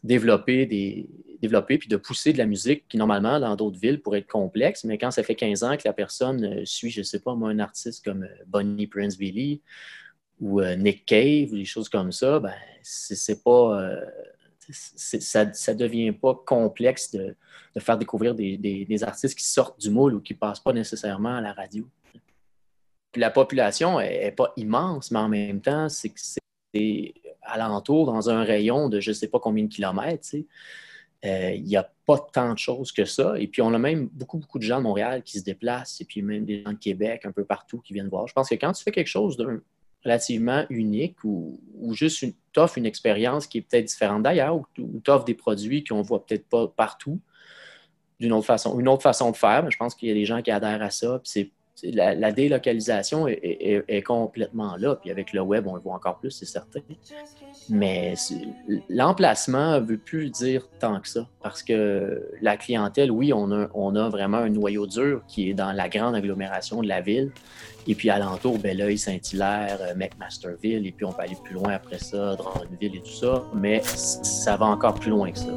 développer, 0.02 0.66
des, 0.66 1.08
développer 1.40 1.78
puis 1.78 1.88
de 1.88 1.96
pousser 1.96 2.32
de 2.32 2.38
la 2.38 2.46
musique 2.46 2.86
qui, 2.88 2.96
normalement, 2.96 3.40
dans 3.40 3.56
d'autres 3.56 3.78
villes, 3.78 4.00
pourrait 4.00 4.20
être 4.20 4.28
complexe, 4.28 4.84
mais 4.84 4.98
quand 4.98 5.10
ça 5.10 5.22
fait 5.22 5.34
15 5.34 5.62
ans 5.64 5.76
que 5.76 5.82
la 5.84 5.92
personne 5.92 6.44
euh, 6.44 6.64
suit, 6.64 6.90
je 6.90 7.00
ne 7.00 7.04
sais 7.04 7.20
pas, 7.20 7.34
moi, 7.34 7.50
un 7.50 7.58
artiste 7.58 8.04
comme 8.04 8.24
euh, 8.24 8.44
Bonnie 8.46 8.86
Prince 8.86 9.16
Billy 9.16 9.62
ou 10.40 10.60
euh, 10.60 10.76
Nick 10.76 11.04
Cave 11.06 11.52
ou 11.52 11.56
des 11.56 11.64
choses 11.64 11.88
comme 11.88 12.12
ça, 12.12 12.38
ben, 12.38 12.54
c'est 12.82 13.42
pas. 13.42 13.90
ça 14.70 15.44
ne 15.44 15.74
devient 15.74 16.12
pas 16.12 16.34
complexe 16.46 17.10
de, 17.10 17.34
faire 17.78 17.98
découvrir 17.98 18.34
des, 18.34 19.02
artistes 19.02 19.36
qui 19.36 19.44
sortent 19.44 19.80
du 19.80 19.90
moule 19.90 20.14
ou 20.14 20.20
qui 20.20 20.34
ne 20.34 20.38
passent 20.38 20.60
pas 20.60 20.72
nécessairement 20.72 21.36
à 21.36 21.40
la 21.40 21.52
radio. 21.52 21.84
la 23.16 23.30
population 23.30 23.98
n'est 23.98 24.32
pas 24.32 24.52
immense, 24.56 25.10
mais 25.10 25.18
en 25.18 25.28
même 25.28 25.60
temps, 25.60 25.88
c'est 25.88 26.14
alentour, 27.48 28.06
dans 28.06 28.30
un 28.30 28.42
rayon 28.42 28.88
de 28.88 29.00
je 29.00 29.10
ne 29.10 29.14
sais 29.14 29.28
pas 29.28 29.40
combien 29.40 29.64
de 29.64 29.68
kilomètres. 29.68 30.28
Euh, 31.24 31.50
il 31.50 31.64
n'y 31.64 31.76
a 31.76 31.90
pas 32.06 32.18
tant 32.32 32.52
de 32.52 32.58
choses 32.58 32.92
que 32.92 33.04
ça. 33.04 33.38
Et 33.38 33.48
puis, 33.48 33.60
on 33.60 33.74
a 33.74 33.78
même 33.78 34.08
beaucoup, 34.12 34.38
beaucoup 34.38 34.58
de 34.58 34.64
gens 34.64 34.78
de 34.78 34.84
Montréal 34.84 35.22
qui 35.22 35.38
se 35.38 35.44
déplacent, 35.44 36.00
et 36.00 36.04
puis 36.04 36.22
même 36.22 36.44
des 36.44 36.62
gens 36.62 36.72
de 36.72 36.78
Québec, 36.78 37.24
un 37.24 37.32
peu 37.32 37.44
partout, 37.44 37.80
qui 37.80 37.92
viennent 37.92 38.08
voir. 38.08 38.28
Je 38.28 38.32
pense 38.32 38.48
que 38.48 38.54
quand 38.54 38.72
tu 38.72 38.84
fais 38.84 38.92
quelque 38.92 39.08
chose 39.08 39.36
d'un 39.36 39.60
relativement 40.04 40.64
unique 40.70 41.24
ou, 41.24 41.60
juste 41.92 42.22
une, 42.22 42.32
t'offres 42.52 42.78
une 42.78 42.86
expérience 42.86 43.46
qui 43.46 43.58
est 43.58 43.62
peut-être 43.62 43.86
différente 43.86 44.22
d'ailleurs 44.22 44.56
ou, 44.56 44.64
ou 44.78 45.00
t'offres 45.00 45.24
des 45.24 45.34
produits 45.34 45.82
qu'on 45.82 46.02
voit 46.02 46.24
peut-être 46.24 46.48
pas 46.48 46.68
partout 46.68 47.20
d'une 48.20 48.32
autre 48.32 48.46
façon, 48.46 48.78
une 48.78 48.88
autre 48.88 49.02
façon 49.02 49.30
de 49.30 49.36
faire. 49.36 49.64
Mais 49.64 49.70
je 49.70 49.76
pense 49.76 49.94
qu'il 49.94 50.08
y 50.08 50.10
a 50.10 50.14
des 50.14 50.24
gens 50.24 50.42
qui 50.42 50.50
adhèrent 50.50 50.82
à 50.82 50.90
ça. 50.90 51.20
c'est 51.24 51.50
la, 51.82 52.32
délocalisation 52.32 53.26
est, 53.28 54.02
complètement 54.04 54.76
là. 54.76 54.96
Puis 54.96 55.10
avec 55.10 55.32
le 55.32 55.40
web, 55.40 55.66
on 55.66 55.74
le 55.74 55.80
voit 55.80 55.94
encore 55.94 56.18
plus, 56.18 56.30
c'est 56.30 56.46
certain. 56.46 56.80
Mais 57.68 58.14
l'emplacement 58.88 59.80
ne 59.80 59.84
veut 59.84 59.98
plus 59.98 60.30
dire 60.30 60.68
tant 60.78 61.00
que 61.00 61.08
ça. 61.08 61.26
Parce 61.42 61.62
que 61.62 62.30
la 62.40 62.56
clientèle, 62.56 63.10
oui, 63.10 63.32
on 63.32 63.50
a, 63.50 64.08
vraiment 64.08 64.38
un 64.38 64.48
noyau 64.48 64.86
dur 64.86 65.22
qui 65.28 65.50
est 65.50 65.54
dans 65.54 65.72
la 65.72 65.88
grande 65.88 66.14
agglomération 66.14 66.82
de 66.82 66.88
la 66.88 67.00
ville. 67.00 67.30
Et 67.86 67.94
puis 67.94 68.10
alentour, 68.10 68.58
Belleuil, 68.58 68.98
Saint-Hilaire, 68.98 69.78
euh, 69.80 69.94
McMasterville, 69.94 70.86
et 70.86 70.92
puis 70.92 71.06
on 71.06 71.12
peut 71.12 71.22
aller 71.22 71.38
plus 71.42 71.54
loin 71.54 71.72
après 71.72 71.98
ça, 71.98 72.36
Drummondville 72.36 72.96
et 72.96 73.00
tout 73.00 73.08
ça. 73.08 73.44
Mais 73.54 73.80
ça 73.82 74.56
va 74.56 74.66
encore 74.66 74.94
plus 74.94 75.08
loin 75.08 75.30
que 75.30 75.38
ça. 75.38 75.52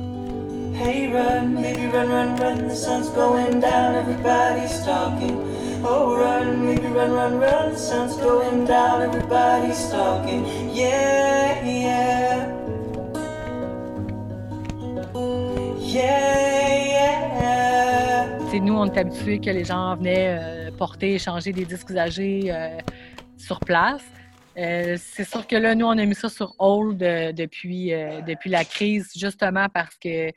Hey, 0.74 1.12
run, 1.12 1.56
baby, 1.62 1.88
run, 1.92 2.08
run, 2.08 2.36
run, 2.38 2.70
the 2.70 2.74
sun's 2.74 3.10
going 3.10 3.60
down, 3.60 3.96
everybody's 3.96 4.82
talking. 4.86 5.61
Oh, 5.84 6.16
run, 6.16 6.78
run, 6.94 7.12
run, 7.12 7.40
run, 7.40 7.72
the 7.72 7.78
sun's 7.78 8.16
going 8.18 8.66
down, 8.66 9.02
everybody's 9.02 9.90
talking. 9.90 10.46
Yeah, 10.72 11.66
yeah. 11.66 12.48
Yeah, 15.80 16.86
yeah. 18.52 18.60
Nous, 18.60 18.76
on 18.76 18.86
est 18.86 18.98
habitués 18.98 19.40
que 19.40 19.50
les 19.50 19.66
gens 19.66 19.96
venaient 19.96 20.38
euh, 20.40 20.72
porter, 20.78 21.16
échanger 21.16 21.52
des 21.52 21.66
disques 21.66 21.90
usagés 21.90 22.52
euh, 22.52 22.78
sur 23.38 23.60
place. 23.60 24.04
Euh, 24.58 24.98
c'est 25.00 25.28
sûr 25.28 25.48
que 25.48 25.56
là, 25.56 25.74
nous, 25.74 25.88
on 25.88 25.98
a 25.98 26.06
mis 26.06 26.14
ça 26.14 26.30
sur 26.30 26.54
hold 26.60 26.98
depuis, 27.00 27.92
depuis 28.28 28.52
la 28.52 28.66
crise, 28.66 29.10
justement 29.16 29.68
parce 29.74 29.96
que 29.96 30.32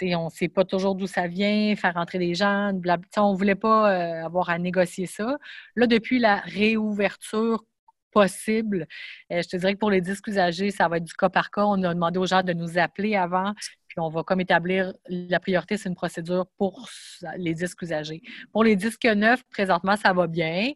on 0.00 0.24
ne 0.26 0.30
sait 0.30 0.48
pas 0.48 0.64
toujours 0.64 0.94
d'où 0.94 1.06
ça 1.06 1.26
vient, 1.26 1.74
faire 1.76 1.94
rentrer 1.94 2.18
des 2.18 2.34
gens, 2.34 2.72
on 3.16 3.32
ne 3.32 3.36
voulait 3.36 3.54
pas 3.54 3.92
euh, 3.92 4.24
avoir 4.24 4.50
à 4.50 4.58
négocier 4.58 5.06
ça. 5.06 5.38
Là, 5.76 5.86
depuis 5.86 6.18
la 6.18 6.36
réouverture 6.40 7.64
possible, 8.10 8.86
euh, 9.32 9.40
je 9.42 9.48
te 9.48 9.56
dirais 9.56 9.74
que 9.74 9.78
pour 9.78 9.90
les 9.90 10.00
disques 10.00 10.26
usagés, 10.26 10.70
ça 10.70 10.88
va 10.88 10.98
être 10.98 11.04
du 11.04 11.14
cas 11.14 11.28
par 11.28 11.50
cas. 11.50 11.64
On 11.64 11.82
a 11.82 11.94
demandé 11.94 12.18
aux 12.18 12.26
gens 12.26 12.42
de 12.42 12.52
nous 12.52 12.78
appeler 12.78 13.16
avant, 13.16 13.54
puis 13.88 13.98
on 13.98 14.08
va 14.08 14.22
comme 14.22 14.40
établir 14.40 14.92
la 15.08 15.40
priorité, 15.40 15.76
c'est 15.76 15.88
une 15.88 15.94
procédure 15.94 16.46
pour 16.58 16.88
les 17.36 17.54
disques 17.54 17.82
usagés. 17.82 18.22
Pour 18.52 18.64
les 18.64 18.76
disques 18.76 19.04
neufs, 19.04 19.42
présentement, 19.50 19.96
ça 19.96 20.12
va 20.12 20.26
bien. 20.26 20.72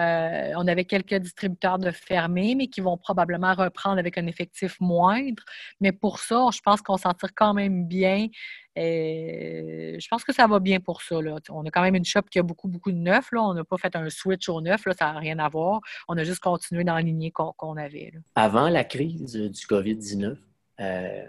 Euh, 0.00 0.52
on 0.56 0.66
avait 0.66 0.84
quelques 0.84 1.14
distributeurs 1.14 1.78
de 1.78 1.90
fermés, 1.90 2.54
mais 2.54 2.68
qui 2.68 2.80
vont 2.80 2.96
probablement 2.96 3.54
reprendre 3.54 3.98
avec 3.98 4.16
un 4.18 4.26
effectif 4.26 4.80
moindre. 4.80 5.42
Mais 5.80 5.92
pour 5.92 6.18
ça, 6.18 6.48
je 6.52 6.60
pense 6.60 6.80
qu'on 6.80 6.96
s'en 6.96 7.12
tire 7.12 7.34
quand 7.34 7.54
même 7.54 7.86
bien. 7.86 8.28
Et 8.76 9.96
je 10.00 10.08
pense 10.08 10.24
que 10.24 10.32
ça 10.32 10.46
va 10.46 10.58
bien 10.58 10.80
pour 10.80 11.02
ça. 11.02 11.16
On 11.50 11.66
a 11.66 11.70
quand 11.70 11.82
même 11.82 11.96
une 11.96 12.04
shop 12.04 12.22
qui 12.30 12.38
a 12.38 12.42
beaucoup, 12.42 12.68
beaucoup 12.68 12.92
de 12.92 12.96
neuf. 12.96 13.28
On 13.32 13.52
n'a 13.52 13.64
pas 13.64 13.76
fait 13.76 13.94
un 13.94 14.08
switch 14.08 14.48
au 14.48 14.60
neuf, 14.60 14.82
ça 14.98 15.12
n'a 15.12 15.18
rien 15.18 15.38
à 15.38 15.48
voir. 15.48 15.80
On 16.08 16.16
a 16.16 16.24
juste 16.24 16.40
continué 16.40 16.84
dans 16.84 16.94
la 16.94 17.02
qu'on 17.30 17.76
avait. 17.76 18.12
Avant 18.34 18.68
la 18.68 18.84
crise 18.84 19.34
du 19.34 19.66
COVID-19, 19.66 20.36
euh, 20.80 21.24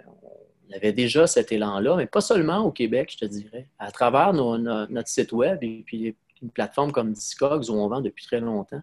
on 0.69 0.75
avait 0.75 0.93
déjà 0.93 1.27
cet 1.27 1.51
élan-là, 1.51 1.97
mais 1.97 2.05
pas 2.05 2.21
seulement 2.21 2.59
au 2.59 2.71
Québec, 2.71 3.11
je 3.11 3.17
te 3.17 3.25
dirais. 3.25 3.67
À 3.79 3.91
travers 3.91 4.33
notre 4.33 5.07
site 5.07 5.33
web 5.33 5.59
et 5.63 5.83
puis 5.85 6.15
une 6.41 6.50
plateforme 6.50 6.91
comme 6.91 7.13
Discogs 7.13 7.69
où 7.69 7.74
on 7.74 7.88
vend 7.88 8.01
depuis 8.01 8.25
très 8.25 8.39
longtemps, 8.39 8.81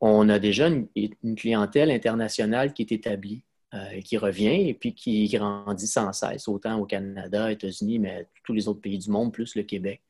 on 0.00 0.28
a 0.28 0.38
déjà 0.38 0.68
une, 0.68 0.88
clientèle 1.36 1.90
internationale 1.90 2.72
qui 2.72 2.82
est 2.82 2.92
établie, 2.92 3.44
euh, 3.74 4.00
qui 4.00 4.16
revient 4.16 4.68
et 4.68 4.74
puis 4.74 4.94
qui 4.94 5.28
grandit 5.28 5.86
sans 5.86 6.12
cesse, 6.12 6.48
autant 6.48 6.78
au 6.78 6.86
Canada, 6.86 7.52
États-Unis, 7.52 7.98
mais 7.98 8.26
tous 8.44 8.54
les 8.54 8.66
autres 8.66 8.80
pays 8.80 8.98
du 8.98 9.10
monde, 9.10 9.32
plus 9.32 9.54
le 9.54 9.62
Québec. 9.62 10.00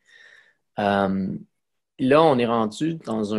Euh, 0.78 1.36
là, 1.98 2.22
on 2.22 2.38
est 2.38 2.46
rendu 2.46 2.94
dans 2.94 3.34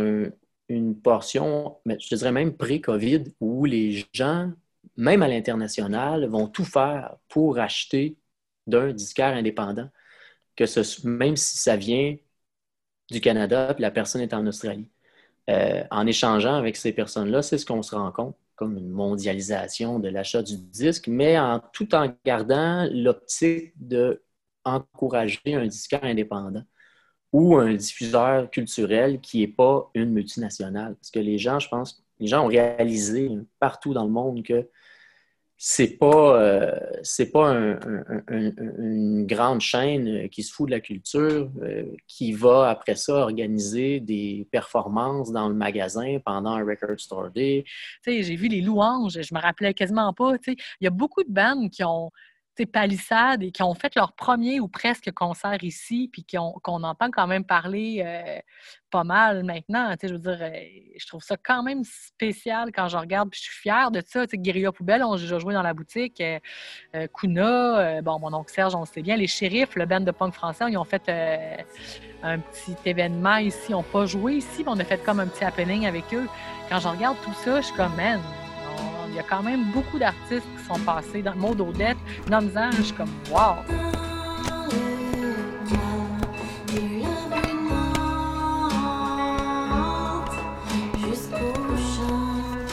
une 0.68 1.00
portion, 1.00 1.78
je 1.86 2.14
dirais 2.14 2.32
même 2.32 2.56
pré-COVID, 2.56 3.24
où 3.40 3.64
les 3.64 4.04
gens, 4.12 4.52
même 4.96 5.22
à 5.22 5.28
l'international, 5.28 6.26
vont 6.26 6.48
tout 6.48 6.64
faire 6.64 7.16
pour 7.28 7.58
acheter 7.58 8.16
d'un 8.66 8.92
disquaire 8.92 9.34
indépendant, 9.34 9.88
que 10.54 10.66
ce, 10.66 11.06
même 11.06 11.36
si 11.36 11.56
ça 11.56 11.76
vient 11.76 12.16
du 13.12 13.20
Canada, 13.20 13.72
puis 13.74 13.82
la 13.82 13.90
personne 13.90 14.20
est 14.22 14.34
en 14.34 14.46
Australie. 14.46 14.88
Euh, 15.50 15.82
en 15.90 16.06
échangeant 16.06 16.54
avec 16.54 16.76
ces 16.76 16.92
personnes-là, 16.92 17.42
c'est 17.42 17.58
ce 17.58 17.66
qu'on 17.66 17.82
se 17.82 17.94
rend 17.94 18.12
compte, 18.12 18.36
comme 18.56 18.76
une 18.78 18.90
mondialisation 18.90 19.98
de 19.98 20.08
l'achat 20.08 20.42
du 20.42 20.56
disque, 20.56 21.08
mais 21.08 21.38
en, 21.38 21.60
tout 21.72 21.94
en 21.94 22.14
gardant 22.24 22.88
l'optique 22.92 23.72
d'encourager 23.76 25.54
un 25.54 25.66
disqueur 25.66 26.04
indépendant 26.04 26.64
ou 27.32 27.56
un 27.56 27.74
diffuseur 27.74 28.50
culturel 28.50 29.20
qui 29.20 29.40
n'est 29.40 29.48
pas 29.48 29.90
une 29.94 30.10
multinationale. 30.10 30.94
Parce 30.96 31.10
que 31.10 31.18
les 31.18 31.38
gens, 31.38 31.58
je 31.58 31.68
pense, 31.68 32.04
les 32.20 32.26
gens 32.26 32.44
ont 32.44 32.48
réalisé 32.48 33.30
partout 33.58 33.94
dans 33.94 34.04
le 34.04 34.10
monde 34.10 34.42
que 34.42 34.68
c'est 35.64 35.96
pas, 35.96 36.40
euh, 36.40 36.76
c'est 37.04 37.30
pas 37.30 37.52
une 37.52 39.26
grande 39.28 39.60
chaîne 39.60 40.28
qui 40.28 40.42
se 40.42 40.52
fout 40.52 40.66
de 40.66 40.72
la 40.72 40.80
culture, 40.80 41.48
euh, 41.62 41.84
qui 42.08 42.32
va 42.32 42.68
après 42.68 42.96
ça 42.96 43.14
organiser 43.14 44.00
des 44.00 44.48
performances 44.50 45.30
dans 45.30 45.48
le 45.48 45.54
magasin 45.54 46.18
pendant 46.24 46.54
un 46.54 46.64
Record 46.64 46.98
Store 46.98 47.30
Day. 47.30 47.64
J'ai 48.04 48.34
vu 48.34 48.48
les 48.48 48.60
louanges, 48.60 49.22
je 49.22 49.32
me 49.32 49.40
rappelais 49.40 49.72
quasiment 49.72 50.12
pas. 50.12 50.32
Il 50.48 50.56
y 50.80 50.88
a 50.88 50.90
beaucoup 50.90 51.22
de 51.22 51.30
bandes 51.30 51.70
qui 51.70 51.84
ont 51.84 52.10
palissades 52.70 53.42
et 53.42 53.50
qui 53.50 53.62
ont 53.62 53.74
fait 53.74 53.94
leur 53.94 54.12
premier 54.12 54.60
ou 54.60 54.68
presque 54.68 55.10
concert 55.12 55.62
ici, 55.62 56.08
puis 56.12 56.24
qu'on 56.24 56.82
entend 56.82 57.10
quand 57.10 57.26
même 57.26 57.44
parler 57.44 58.02
euh, 58.04 58.38
pas 58.90 59.04
mal 59.04 59.42
maintenant. 59.44 59.94
Je 60.00 60.12
veux 60.12 60.18
dire, 60.18 60.38
euh, 60.40 60.50
je 60.96 61.06
trouve 61.06 61.22
ça 61.22 61.36
quand 61.36 61.62
même 61.62 61.82
spécial 61.84 62.70
quand 62.72 62.88
je 62.88 62.96
regarde, 62.96 63.30
puis 63.30 63.40
je 63.40 63.50
suis 63.50 63.60
fière 63.60 63.90
de 63.90 64.02
ça. 64.06 64.26
Guérilla 64.26 64.72
Poubelle, 64.72 65.02
on 65.02 65.14
a 65.14 65.38
joué 65.38 65.54
dans 65.54 65.62
la 65.62 65.74
boutique. 65.74 66.20
Euh, 66.20 67.06
Kuna, 67.14 68.02
bon, 68.02 68.18
mon 68.18 68.32
oncle 68.34 68.52
Serge, 68.52 68.74
on 68.74 68.84
sait 68.84 69.02
bien. 69.02 69.16
Les 69.16 69.26
Shérifs, 69.26 69.74
le 69.74 69.86
band 69.86 70.00
de 70.00 70.10
punk 70.10 70.34
français, 70.34 70.64
ils 70.68 70.76
ont 70.76 70.84
fait 70.84 71.10
un 72.22 72.38
petit 72.38 72.76
événement 72.84 73.36
ici. 73.36 73.66
Ils 73.70 73.72
n'ont 73.72 73.82
pas 73.82 74.06
joué 74.06 74.34
ici, 74.34 74.62
mais 74.64 74.68
on 74.68 74.78
a 74.78 74.84
fait 74.84 75.02
comme 75.02 75.20
un 75.20 75.26
petit 75.26 75.44
happening 75.44 75.86
avec 75.86 76.04
eux. 76.12 76.28
Quand 76.68 76.80
je 76.80 76.88
regarde 76.88 77.16
tout 77.24 77.34
ça, 77.44 77.60
je 77.60 77.66
suis 77.66 77.76
comme, 77.76 77.94
man, 77.96 78.20
il 79.12 79.16
y 79.16 79.20
a 79.20 79.22
quand 79.22 79.42
même 79.42 79.70
beaucoup 79.72 79.98
d'artistes 79.98 80.46
qui 80.56 80.64
sont 80.64 80.80
passés 80.80 81.22
dans 81.22 81.34
le 81.34 81.40
mode 81.40 81.60
Odette, 81.60 81.98
dans 82.28 82.40
suis 82.82 82.94
comme 82.94 83.10
wow! 83.30 83.56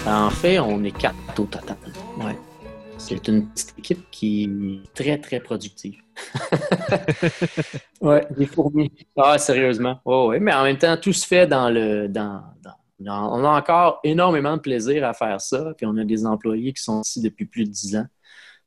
En 0.07 0.29
fait, 0.31 0.59
on 0.59 0.83
est 0.83 0.97
quatre 0.97 1.15
au 1.37 1.43
total. 1.43 1.77
Ouais. 2.17 2.35
C'est 2.97 3.27
une 3.27 3.47
petite 3.49 3.75
équipe 3.77 4.09
qui 4.09 4.43
est 4.43 4.93
très, 4.93 5.17
très 5.17 5.39
productive. 5.39 6.01
ouais, 8.01 8.25
des 8.35 8.45
fourmis. 8.45 8.91
Ah, 9.15 9.37
sérieusement. 9.37 9.99
Oh, 10.05 10.29
ouais. 10.29 10.39
Mais 10.39 10.53
en 10.53 10.63
même 10.63 10.77
temps, 10.77 10.97
tout 10.97 11.13
se 11.13 11.27
fait 11.27 11.45
dans 11.45 11.69
le, 11.69 12.07
dans, 12.07 12.41
on 13.01 13.43
a 13.43 13.59
encore 13.59 13.99
énormément 14.03 14.57
de 14.57 14.61
plaisir 14.61 15.05
à 15.05 15.13
faire 15.13 15.39
ça, 15.39 15.73
puis 15.77 15.85
on 15.85 15.95
a 15.97 16.03
des 16.03 16.25
employés 16.25 16.73
qui 16.73 16.83
sont 16.83 17.01
ici 17.01 17.21
depuis 17.21 17.45
plus 17.45 17.65
de 17.65 17.71
dix 17.71 17.95
ans. 17.95 18.07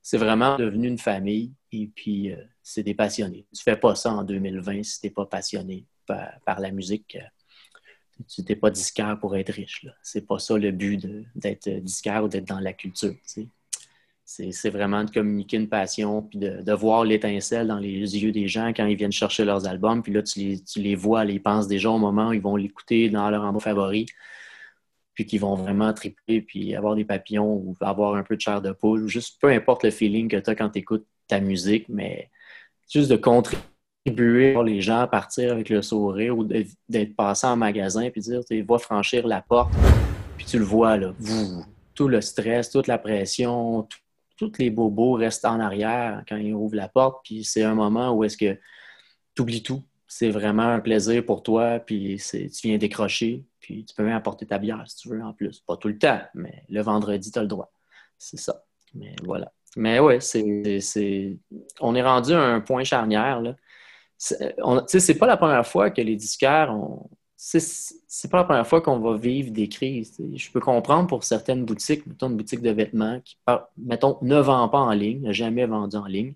C'est 0.00 0.18
vraiment 0.18 0.56
devenu 0.56 0.88
une 0.88 0.98
famille, 0.98 1.52
et 1.70 1.86
puis 1.94 2.32
euh, 2.32 2.36
c'est 2.62 2.82
des 2.82 2.94
passionnés. 2.94 3.46
Tu 3.52 3.60
ne 3.60 3.72
fais 3.72 3.78
pas 3.78 3.94
ça 3.94 4.12
en 4.12 4.24
2020 4.24 4.82
si 4.82 5.00
tu 5.00 5.06
n'es 5.06 5.12
pas 5.12 5.26
passionné 5.26 5.86
par, 6.06 6.60
la 6.60 6.70
musique. 6.70 7.16
Tu 8.28 8.42
n'es 8.42 8.56
pas 8.56 8.70
disquaire 8.70 9.18
pour 9.18 9.36
être 9.36 9.52
riche. 9.52 9.86
Ce 10.02 10.18
n'est 10.18 10.24
pas 10.24 10.38
ça 10.38 10.58
le 10.58 10.70
but 10.70 11.06
d'être 11.34 11.68
disquaire 11.68 12.24
ou 12.24 12.28
d'être 12.28 12.46
dans 12.46 12.60
la 12.60 12.72
culture. 12.72 13.14
C'est 14.24 14.70
vraiment 14.70 15.04
de 15.04 15.10
communiquer 15.10 15.56
une 15.58 15.68
passion, 15.68 16.22
puis 16.22 16.38
de, 16.38 16.72
voir 16.72 17.04
l'étincelle 17.04 17.66
dans 17.66 17.78
les 17.78 17.90
yeux 17.90 18.32
des 18.32 18.48
gens 18.48 18.68
quand 18.68 18.86
ils 18.86 18.96
viennent 18.96 19.12
chercher 19.12 19.44
leurs 19.44 19.66
albums. 19.66 20.02
Puis 20.02 20.12
là, 20.12 20.22
tu 20.22 20.58
les, 20.76 20.94
vois, 20.94 21.24
ils 21.24 21.42
pensent 21.42 21.68
déjà 21.68 21.90
au 21.90 21.98
moment 21.98 22.28
où 22.28 22.32
ils 22.32 22.40
vont 22.40 22.56
l'écouter 22.56 23.10
dans 23.10 23.28
leur 23.30 23.42
endroit 23.42 23.60
favori. 23.60 24.06
puis 25.14 25.26
qui 25.26 25.38
vont 25.38 25.54
vraiment 25.54 25.92
triper, 25.92 26.40
puis 26.40 26.74
avoir 26.74 26.94
des 26.94 27.04
papillons 27.04 27.52
ou 27.52 27.76
avoir 27.80 28.14
un 28.14 28.22
peu 28.22 28.36
de 28.36 28.40
chair 28.40 28.62
de 28.62 28.72
poule, 28.72 29.08
juste 29.08 29.40
peu 29.40 29.48
importe 29.48 29.84
le 29.84 29.90
feeling 29.90 30.28
que 30.28 30.38
tu 30.38 30.50
as 30.50 30.54
quand 30.54 30.70
tu 30.70 30.78
écoutes 30.78 31.06
ta 31.26 31.40
musique, 31.40 31.88
mais 31.88 32.30
juste 32.90 33.10
de 33.10 33.16
contribuer 33.16 34.56
les 34.64 34.80
gens 34.80 35.00
à 35.00 35.06
partir 35.06 35.52
avec 35.52 35.68
le 35.68 35.82
sourire 35.82 36.36
ou 36.36 36.44
d'être 36.44 37.16
passé 37.16 37.46
en 37.46 37.56
magasin 37.56 38.08
puis 38.10 38.20
dire, 38.20 38.40
tu 38.44 38.62
vas 38.62 38.78
franchir 38.78 39.26
la 39.26 39.42
porte, 39.42 39.72
puis 40.36 40.46
tu 40.46 40.58
le 40.58 40.64
vois, 40.64 40.96
là, 40.96 41.12
tout 41.94 42.08
le 42.08 42.20
stress, 42.20 42.70
toute 42.70 42.86
la 42.86 42.98
pression, 42.98 43.86
tous 44.36 44.52
les 44.58 44.70
bobos 44.70 45.12
restent 45.12 45.44
en 45.44 45.60
arrière 45.60 46.22
quand 46.28 46.36
ils 46.36 46.54
ouvrent 46.54 46.76
la 46.76 46.88
porte, 46.88 47.20
puis 47.24 47.44
c'est 47.44 47.62
un 47.62 47.74
moment 47.74 48.12
où 48.12 48.24
est-ce 48.24 48.36
que 48.36 48.58
tu 49.34 49.42
oublies 49.42 49.62
tout. 49.62 49.82
C'est 50.06 50.30
vraiment 50.30 50.68
un 50.68 50.80
plaisir 50.80 51.24
pour 51.24 51.42
toi, 51.42 51.78
puis 51.78 52.20
tu 52.30 52.68
viens 52.68 52.78
décrocher, 52.78 53.44
puis 53.60 53.84
tu 53.84 53.94
peux 53.94 54.02
même 54.02 54.16
apporter 54.16 54.46
ta 54.46 54.58
bière 54.58 54.84
si 54.86 54.96
tu 54.96 55.08
veux 55.08 55.22
en 55.22 55.32
plus. 55.32 55.60
Pas 55.60 55.76
tout 55.76 55.88
le 55.88 55.98
temps, 55.98 56.20
mais 56.34 56.64
le 56.68 56.82
vendredi, 56.82 57.30
tu 57.30 57.38
as 57.38 57.42
le 57.42 57.48
droit. 57.48 57.72
C'est 58.18 58.38
ça. 58.38 58.64
Mais 58.94 59.16
voilà. 59.24 59.52
Mais 59.76 59.98
oui, 60.00 60.16
c'est, 60.20 61.38
on 61.80 61.94
est 61.94 62.02
rendu 62.02 62.32
à 62.34 62.42
un 62.42 62.60
point 62.60 62.84
charnière. 62.84 63.40
Là. 63.40 63.56
C'est, 64.18 65.18
pas 65.18 65.26
la 65.26 65.36
première 65.36 65.66
fois 65.66 65.90
que 65.90 66.00
les 66.02 66.16
disquaires 66.16 66.72
ont. 66.74 67.08
C'est, 67.44 68.30
pas 68.30 68.38
la 68.38 68.44
première 68.44 68.66
fois 68.68 68.80
qu'on 68.80 69.00
va 69.00 69.16
vivre 69.16 69.50
des 69.50 69.68
crises. 69.68 70.16
Je 70.32 70.50
peux 70.52 70.60
comprendre 70.60 71.08
pour 71.08 71.24
certaines 71.24 71.64
boutiques, 71.64 72.06
mettons 72.06 72.28
une 72.28 72.36
boutique 72.36 72.62
de 72.62 72.70
vêtements 72.70 73.20
qui, 73.20 73.36
mettons, 73.76 74.16
ne 74.22 74.38
vend 74.38 74.68
pas 74.68 74.78
en 74.78 74.92
ligne, 74.92 75.22
n'a 75.22 75.32
jamais 75.32 75.66
vendu 75.66 75.96
en 75.96 76.06
ligne. 76.06 76.34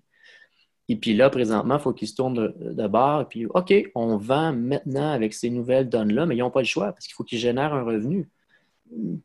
Et 0.89 0.97
puis 0.97 1.13
là, 1.13 1.29
présentement, 1.29 1.75
il 1.75 1.81
faut 1.81 1.93
qu'ils 1.93 2.09
se 2.09 2.15
tournent 2.15 2.53
de, 2.59 2.87
bord. 2.87 3.21
Et 3.21 3.25
puis, 3.25 3.45
OK, 3.45 3.73
on 3.95 4.17
vend 4.17 4.51
maintenant 4.51 5.13
avec 5.13 5.33
ces 5.33 5.49
nouvelles 5.49 5.87
donnes-là, 5.87 6.25
mais 6.25 6.35
ils 6.35 6.39
n'ont 6.39 6.51
pas 6.51 6.59
le 6.59 6.65
choix 6.65 6.91
parce 6.91 7.07
qu'il 7.07 7.13
faut 7.13 7.23
qu'ils 7.23 7.39
génèrent 7.39 7.73
un 7.73 7.83
revenu. 7.83 8.29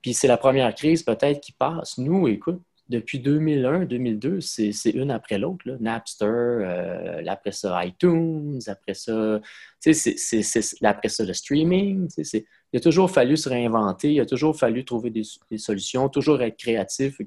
Puis 0.02 0.14
c'est 0.14 0.28
la 0.28 0.36
première 0.36 0.72
crise 0.76 1.02
peut-être 1.02 1.40
qui 1.40 1.50
passe. 1.50 1.98
Nous, 1.98 2.28
écoute, 2.28 2.60
depuis 2.88 3.20
2001, 3.20 3.86
2002, 3.86 4.40
c'est 4.40 4.72
une 4.90 5.10
après 5.10 5.38
l'autre. 5.38 5.64
Napster, 5.80 6.26
euh, 6.26 7.22
après 7.26 7.52
ça 7.52 7.84
iTunes, 7.84 8.60
après 8.66 8.94
ça, 8.94 9.40
après 10.82 11.08
ça 11.08 11.24
le 11.24 11.32
streaming. 11.32 12.08
Il 12.72 12.76
a 12.76 12.80
toujours 12.80 13.10
fallu 13.10 13.36
se 13.36 13.48
réinventer, 13.48 14.12
il 14.12 14.20
a 14.20 14.26
toujours 14.26 14.56
fallu 14.56 14.84
trouver 14.84 15.10
des, 15.10 15.24
solutions, 15.58 16.08
toujours 16.08 16.42
être 16.42 16.58
créatif. 16.58 17.20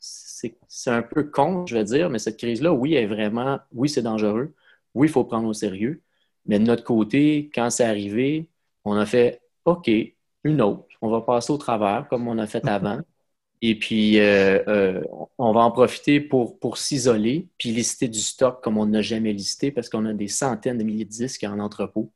C'est 0.00 0.90
un 0.90 1.02
peu 1.02 1.24
con, 1.24 1.66
je 1.66 1.76
vais 1.76 1.84
dire, 1.84 2.10
mais 2.10 2.18
cette 2.18 2.36
crise-là, 2.36 2.72
oui, 2.72 2.94
est 2.94 3.06
vraiment, 3.06 3.58
oui, 3.72 3.88
c'est 3.88 4.02
dangereux. 4.02 4.54
Oui, 4.94 5.08
il 5.08 5.10
faut 5.10 5.24
prendre 5.24 5.48
au 5.48 5.52
sérieux. 5.52 6.02
Mais 6.46 6.58
de 6.58 6.64
notre 6.64 6.84
côté, 6.84 7.50
quand 7.54 7.70
c'est 7.70 7.84
arrivé, 7.84 8.48
on 8.84 8.94
a 8.96 9.06
fait 9.06 9.42
OK, 9.64 9.90
une 10.44 10.62
autre. 10.62 10.86
On 11.02 11.10
va 11.10 11.20
passer 11.20 11.52
au 11.52 11.58
travers 11.58 12.06
comme 12.08 12.28
on 12.28 12.38
a 12.38 12.46
fait 12.46 12.66
avant. 12.68 13.00
Et 13.68 13.74
puis, 13.76 14.20
euh, 14.20 14.62
euh, 14.68 15.02
on 15.38 15.52
va 15.52 15.62
en 15.62 15.72
profiter 15.72 16.20
pour, 16.20 16.56
pour 16.60 16.78
s'isoler, 16.78 17.48
puis 17.58 17.72
lister 17.72 18.06
du 18.06 18.20
stock 18.20 18.62
comme 18.62 18.78
on 18.78 18.86
n'a 18.86 19.02
jamais 19.02 19.32
listé, 19.32 19.72
parce 19.72 19.88
qu'on 19.88 20.06
a 20.06 20.12
des 20.12 20.28
centaines 20.28 20.78
de 20.78 20.84
milliers 20.84 21.04
de 21.04 21.10
disques 21.10 21.42
en 21.42 21.58
entrepôt. 21.58 22.12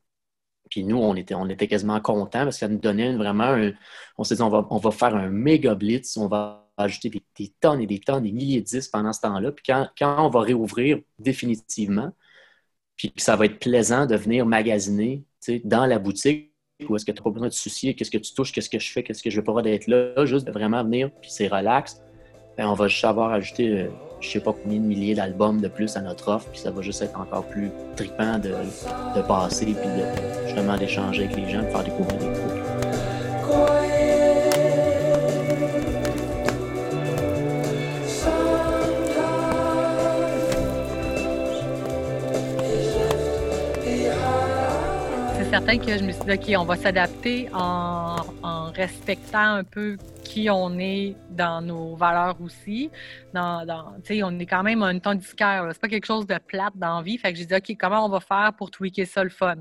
Puis 0.71 0.85
nous, 0.85 0.97
on 0.97 1.16
était, 1.16 1.35
on 1.35 1.49
était 1.49 1.66
quasiment 1.66 2.00
contents 2.00 2.45
parce 2.45 2.54
que 2.54 2.61
ça 2.61 2.69
nous 2.69 2.78
donnait 2.78 3.16
vraiment 3.16 3.45
un, 3.45 3.73
On 4.16 4.23
s'est 4.23 4.37
dit, 4.37 4.42
on 4.42 4.49
va, 4.49 4.64
on 4.71 4.78
va 4.78 4.92
faire 4.92 5.16
un 5.16 5.28
méga 5.28 5.75
blitz, 5.75 6.16
on 6.16 6.28
va 6.28 6.71
ajouter 6.76 7.11
des, 7.37 7.49
tonnes 7.61 7.80
et 7.80 7.87
des 7.88 7.99
tonnes, 7.99 8.23
des 8.23 8.33
milliers 8.33 8.61
de 8.61 8.66
disques 8.66 8.92
pendant 8.92 9.12
ce 9.12 9.21
temps-là. 9.23 9.50
Puis 9.50 9.64
quand, 9.66 9.88
quand, 9.99 10.25
on 10.25 10.30
va 10.30 10.42
réouvrir 10.42 11.00
définitivement, 11.19 12.12
puis 12.97 13.12
ça 13.16 13.35
va 13.35 13.47
être 13.47 13.59
plaisant 13.59 14.07
de 14.07 14.14
venir 14.14 14.47
magasiner 14.47 15.25
dans 15.64 15.87
la 15.87 15.99
boutique, 15.99 16.50
ou 16.88 16.96
est-ce 16.96 17.04
que 17.04 17.12
tu 17.12 17.18
n'as 17.18 17.25
pas 17.25 17.30
besoin 17.30 17.49
de 17.49 17.52
te 17.52 17.58
soucier, 17.58 17.94
qu'est-ce 17.94 18.10
que 18.10 18.18
tu 18.18 18.32
touches, 18.34 18.52
qu'est-ce 18.52 18.70
que 18.70 18.78
je 18.78 18.90
fais, 18.90 19.02
qu'est-ce 19.02 19.22
que 19.22 19.30
je 19.30 19.37
veux 19.37 19.44
pas 19.44 19.60
d'être 19.62 19.87
là, 19.87 20.25
juste 20.25 20.46
de 20.46 20.52
vraiment 20.52 20.82
venir, 20.82 21.10
puis 21.20 21.30
c'est 21.30 21.49
relax, 21.49 22.02
ben, 22.56 22.68
on 22.68 22.75
va 22.75 22.88
juste 22.88 23.04
avoir 23.04 23.32
ajouté, 23.32 23.68
je 23.68 23.75
euh, 23.75 23.88
je 24.20 24.28
sais 24.28 24.40
pas 24.40 24.52
combien 24.52 24.78
de 24.78 24.84
milliers 24.84 25.14
d'albums 25.14 25.60
de 25.60 25.68
plus 25.68 25.96
à 25.96 26.02
notre 26.02 26.28
offre, 26.28 26.46
puis 26.50 26.60
ça 26.60 26.70
va 26.70 26.82
juste 26.82 27.00
être 27.00 27.18
encore 27.18 27.46
plus 27.46 27.70
tripant 27.96 28.38
de, 28.38 28.50
de 28.50 29.22
passer, 29.26 29.66
puis 29.66 29.75
de, 29.75 30.46
justement 30.46 30.76
d'échanger 30.76 31.25
avec 31.25 31.37
les 31.37 31.49
gens, 31.50 31.62
de 31.62 31.68
faire 31.68 31.84
découvrir 31.84 32.18
des 32.18 32.32
trucs. 32.32 33.79
Que 45.66 45.98
je 45.98 46.04
me 46.04 46.12
suis 46.12 46.22
dit, 46.24 46.32
OK, 46.32 46.60
on 46.60 46.64
va 46.64 46.76
s'adapter 46.76 47.48
en, 47.54 48.16
respectant 48.74 49.56
un 49.56 49.64
peu 49.64 49.96
qui 50.30 50.49
on 50.49 50.78
est 50.78 51.16
dans 51.28 51.60
nos 51.60 51.97
valeurs 51.97 52.40
aussi. 52.40 52.88
Dans, 53.34 53.66
dans 53.66 53.97
on 54.23 54.38
est 54.38 54.47
quand 54.47 54.62
même 54.62 54.82
un 54.82 54.97
ton 55.00 55.14
disquaire. 55.14 55.66
C'est 55.73 55.80
pas 55.80 55.88
quelque 55.88 56.06
chose 56.06 56.25
de 56.25 56.38
plate 56.38 56.75
dans 56.76 57.02
vie. 57.02 57.19
Fait 57.19 57.32
que 57.32 57.38
j'ai 57.38 57.47
dit, 57.47 57.54
OK, 57.54 57.76
comment 57.78 58.06
on 58.06 58.08
va 58.08 58.21
faire 58.21 58.52
pour 58.56 58.71
tweaker 58.71 59.06
ça 59.06 59.25
le 59.25 59.30
fun? 59.30 59.56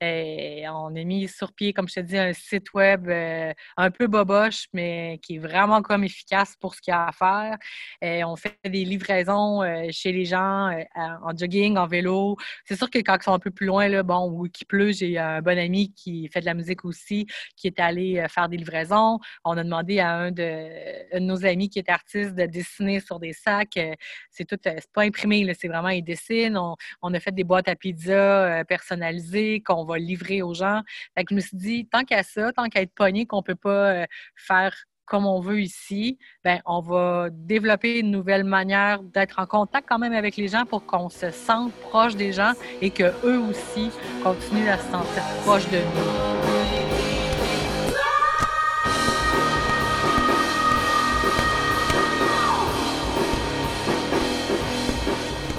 Et 0.00 0.64
on 0.68 0.88
a 0.96 1.04
mis 1.04 1.28
sur 1.28 1.52
pied, 1.52 1.72
comme 1.72 1.88
je 1.88 1.94
te 1.94 2.00
dis, 2.00 2.18
un 2.18 2.32
site 2.32 2.74
web 2.74 3.08
euh, 3.08 3.52
un 3.76 3.90
peu 3.92 4.08
boboche, 4.08 4.66
mais 4.72 5.20
qui 5.22 5.36
est 5.36 5.38
vraiment 5.38 5.82
comme 5.82 6.02
efficace 6.02 6.56
pour 6.60 6.74
ce 6.74 6.80
qu'il 6.80 6.90
y 6.90 6.96
a 6.96 7.06
à 7.06 7.12
faire. 7.12 7.56
Et 8.02 8.24
on 8.24 8.34
fait 8.34 8.58
des 8.64 8.84
livraisons 8.84 9.62
euh, 9.62 9.86
chez 9.92 10.10
les 10.10 10.24
gens 10.24 10.68
euh, 10.68 10.82
en 11.22 11.36
jogging, 11.36 11.76
en 11.76 11.86
vélo. 11.86 12.36
C'est 12.64 12.76
sûr 12.76 12.90
que 12.90 12.98
quand 12.98 13.16
ils 13.20 13.24
sont 13.24 13.34
un 13.34 13.38
peu 13.38 13.52
plus 13.52 13.66
loin, 13.66 13.86
là, 13.86 14.02
bon, 14.02 14.28
ou 14.30 14.48
qu'il 14.48 14.66
pleut, 14.66 14.90
j'ai 14.90 15.16
un 15.16 15.42
bon 15.42 15.56
ami 15.56 15.92
qui 15.94 16.28
fait 16.28 16.40
de 16.40 16.46
la 16.46 16.54
musique 16.54 16.84
aussi, 16.84 17.26
qui 17.56 17.68
est 17.68 17.78
allé 17.78 18.24
faire 18.28 18.48
des 18.48 18.56
livraisons. 18.56 19.20
On 19.44 19.56
a 19.56 19.62
demandé 19.62 20.00
à 20.00 20.07
un 20.14 20.30
de, 20.30 21.18
nos 21.18 21.44
amis 21.44 21.68
qui 21.68 21.78
est 21.78 21.88
artiste 21.88 22.34
de 22.34 22.46
dessiner 22.46 23.00
sur 23.00 23.18
des 23.18 23.32
sacs. 23.32 23.76
Euh, 23.76 23.94
c'est 24.30 24.44
tout, 24.44 24.58
euh, 24.66 24.74
c'est 24.76 24.92
pas 24.92 25.02
imprimé, 25.02 25.52
c'est 25.58 25.68
vraiment, 25.68 25.88
il 25.88 26.02
dessine. 26.02 26.58
On, 27.02 27.14
a 27.14 27.20
fait 27.20 27.32
des 27.32 27.44
boîtes 27.44 27.68
à 27.68 27.76
pizza 27.76 28.12
euh, 28.12 28.64
personnalisées 28.64 29.60
qu'on 29.60 29.84
va 29.84 29.98
livrer 29.98 30.42
aux 30.42 30.54
gens. 30.54 30.82
Fait 31.16 31.24
que 31.24 31.30
je 31.30 31.36
me 31.36 31.40
suis 31.40 31.56
dit, 31.56 31.86
tant 31.86 32.04
qu'à 32.04 32.22
ça, 32.22 32.52
tant 32.52 32.68
qu'à 32.68 32.82
être 32.82 32.94
pogné, 32.94 33.26
qu'on 33.26 33.42
peut 33.42 33.54
pas 33.54 34.06
faire 34.36 34.74
comme 35.08 35.26
on 35.26 35.40
veut 35.40 35.60
ici, 35.60 36.18
ben, 36.44 36.60
on 36.66 36.80
va 36.80 37.28
développer 37.32 37.98
une 37.98 38.10
nouvelle 38.10 38.44
manière 38.44 39.02
d'être 39.02 39.38
en 39.38 39.46
contact 39.46 39.88
quand 39.88 39.98
même 39.98 40.12
avec 40.12 40.36
les 40.36 40.48
gens 40.48 40.66
pour 40.66 40.84
qu'on 40.84 41.08
se 41.08 41.30
sente 41.30 41.72
proche 41.72 42.14
des 42.14 42.32
gens 42.32 42.52
et 42.80 42.90
qu'eux 42.90 43.38
aussi 43.50 43.90
continuent 44.22 44.68
à 44.68 44.78
se 44.78 44.90
sentir 44.90 45.22
proches 45.44 45.68
de 45.70 45.78
nous. 45.78 46.47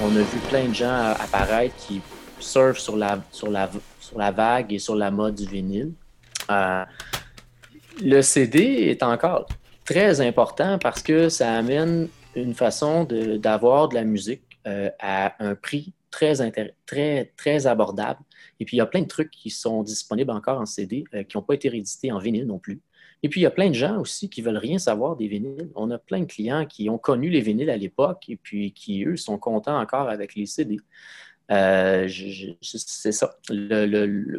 On 0.10 0.16
a 0.16 0.22
vu 0.22 0.40
plein 0.50 0.68
de 0.68 0.74
gens 0.74 1.14
apparaître 1.20 1.76
qui 1.76 2.02
surfent 2.40 2.80
sur 2.80 2.98
la, 2.98 3.22
sur 3.32 3.50
la, 3.50 3.70
sur 4.00 4.18
la 4.18 4.32
vague 4.32 4.74
et 4.74 4.80
sur 4.80 4.96
la 4.96 5.12
mode 5.12 5.36
du 5.36 5.46
vinyle. 5.46 5.92
Euh, 6.50 6.84
le 8.02 8.22
CD 8.22 8.60
est 8.90 9.04
encore 9.04 9.48
très 9.86 10.20
important 10.22 10.80
parce 10.80 11.04
que 11.04 11.30
ça 11.30 11.54
amène 11.54 12.08
une 12.36 12.56
façon 12.56 13.04
d'avoir 13.04 13.90
de, 13.90 13.96
la 13.96 14.04
musique 14.04 14.42
euh, 14.66 14.90
à 15.00 15.36
un 15.44 15.54
prix 15.54 15.94
très, 16.10 16.34
très, 16.88 17.32
très 17.38 17.68
abordable. 17.68 18.22
Et 18.60 18.66
puis, 18.66 18.78
il 18.78 18.80
y 18.80 18.82
a 18.82 18.88
plein 18.88 19.02
de 19.02 19.08
trucs 19.08 19.30
qui 19.30 19.52
sont 19.52 19.84
disponibles 19.84 20.32
encore 20.32 20.60
en 20.60 20.66
CD, 20.66 21.04
euh, 21.14 21.24
qui 21.24 21.38
n'ont 21.38 21.44
pas 21.44 21.54
été 21.54 21.70
réédités 21.70 22.12
en 22.12 22.18
vinyle 22.18 22.48
non 22.48 22.58
plus. 22.58 22.82
Et 23.22 23.30
puis, 23.30 23.42
il 23.42 23.44
y 23.44 23.48
a 23.48 23.52
plein 23.52 23.70
de 23.70 23.76
gens 23.76 24.00
aussi 24.00 24.30
qui 24.30 24.42
veulent 24.42 24.58
rien 24.58 24.78
savoir 24.78 25.16
des 25.16 25.28
vinyles. 25.28 25.70
On 25.76 25.92
a 25.92 25.98
plein 25.98 26.22
de 26.22 26.26
clients 26.26 26.66
qui 26.66 26.90
ont 26.90 26.98
connu 26.98 27.30
les 27.30 27.42
vinyles 27.42 27.70
à 27.70 27.78
l'époque 27.78 28.26
et 28.30 28.38
puis 28.38 28.72
qui, 28.72 29.04
eux, 29.04 29.18
sont 29.18 29.38
contents 29.38 29.80
encore 29.80 30.10
avec 30.10 30.36
les 30.36 30.46
CD. 30.46 30.78
Euh, 31.52 32.08
c'est 32.62 33.12
ça. 33.12 33.36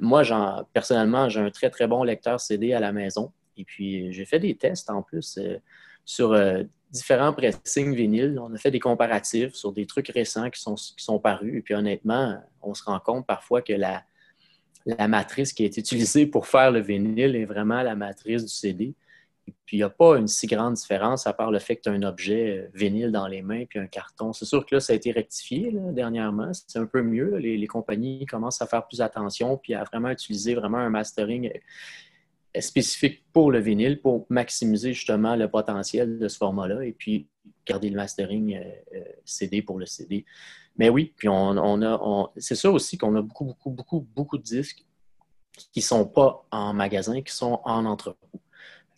moi, 0.01 0.67
personnellement, 0.73 1.29
j'ai 1.29 1.41
un 1.41 1.51
très, 1.51 1.69
très 1.69 1.87
bon 1.87 2.05
lecteur 2.05 2.41
CD 2.41 2.73
à 2.73 2.81
la 2.81 2.93
maison. 2.93 3.33
Et 3.57 3.65
puis, 3.65 4.13
j'ai 4.13 4.25
fait 4.25 4.39
des 4.39 4.57
tests 4.57 4.89
en 4.89 5.03
plus 5.03 5.37
euh, 5.37 5.59
sur 6.07 6.33
euh, 6.33 6.63
différents 6.91 7.35
pressings 7.35 7.95
vinyles. 7.95 8.39
On 8.39 8.55
a 8.55 8.57
fait 8.57 8.71
des 8.71 8.81
comparatifs 8.81 9.55
sur 9.55 9.73
des 9.73 9.85
trucs 9.85 10.09
récents 10.09 10.49
qui 10.49 10.61
sont, 10.61 10.77
qui 10.77 11.05
sont 11.05 11.19
parus. 11.19 11.59
Et 11.59 11.61
puis, 11.61 11.75
honnêtement, 11.75 12.41
on 12.63 12.73
se 12.73 12.85
rend 12.85 13.01
compte 13.01 13.27
parfois 13.27 13.61
que 13.61 13.75
la, 13.75 14.05
la 14.87 15.09
matrice 15.09 15.53
qui 15.53 15.65
est 15.65 15.77
utilisée 15.77 16.27
pour 16.27 16.47
faire 16.47 16.71
le 16.71 16.81
vinyle 16.81 17.37
est 17.37 17.45
vraiment 17.45 17.83
la 17.83 17.95
matrice 17.95 18.45
du 18.45 18.53
CD. 18.53 18.95
Puis, 19.67 19.77
il 19.77 19.81
n'y 19.81 19.85
a 19.85 19.91
pas 19.91 20.17
une 20.17 20.29
si 20.29 20.47
grande 20.47 20.75
différence 20.75 21.27
à 21.27 21.33
part 21.33 21.51
le 21.51 21.59
fait 21.59 21.77
que 21.77 21.83
tu 21.83 21.89
as 21.89 21.93
un 21.93 22.03
objet 22.03 22.59
euh, 22.59 22.71
vinyle 22.75 23.11
dans 23.11 23.27
les 23.27 23.43
mains 23.43 23.65
puis 23.69 23.79
un 23.79 23.87
carton. 23.87 24.33
C'est 24.33 24.45
sûr 24.45 24.65
que 24.65 24.77
là, 24.77 24.81
ça 24.81 24.93
a 24.93 24.97
été 24.97 25.11
rectifié 25.13 25.73
dernièrement. 25.93 26.53
C'est 26.53 26.79
un 26.79 26.87
peu 26.87 27.03
mieux. 27.03 27.37
Les, 27.37 27.67
compagnies 27.67 28.27
commencent 28.27 28.63
à 28.63 28.67
faire 28.67 28.87
plus 28.87 29.01
attention 29.01 29.57
puis 29.57 29.75
à 29.75 29.85
vraiment 29.85 30.11
utiliser 30.11 30.55
vraiment 30.55 30.79
un 30.79 30.91
mastering 30.91 31.51
euh, 32.57 32.61
spécifique 32.61 33.25
pour 33.33 33.51
le 33.51 33.61
vinyle 33.61 34.01
pour 34.01 34.27
maximiser 34.29 34.93
justement 34.93 35.37
le 35.37 35.49
potentiel 35.49 36.19
de 36.19 36.29
ce 36.29 36.37
format-là 36.37 36.85
et 36.85 36.93
puis 36.93 37.29
garder 37.67 37.91
le 37.91 37.97
mastering 37.97 38.57
euh, 38.57 39.01
CD 39.25 39.63
pour 39.63 39.79
le 39.79 39.87
CD. 39.87 40.25
Mais 40.77 40.89
oui, 40.89 41.13
puis 41.17 41.29
on, 41.29 41.83
a, 41.83 42.33
c'est 42.37 42.55
ça 42.55 42.71
aussi 42.71 42.97
qu'on 42.97 43.15
a 43.17 43.23
beaucoup, 43.23 43.45
beaucoup, 43.45 43.71
beaucoup, 43.71 44.07
beaucoup 44.15 44.39
de 44.39 44.43
disques 44.43 44.85
qui 45.73 45.81
ne 45.81 45.85
sont 45.85 46.07
pas 46.07 46.47
en 46.51 46.73
magasin, 46.73 47.21
qui 47.23 47.35
sont 47.35 47.61
en 47.65 47.85
entrepôt. 47.85 48.29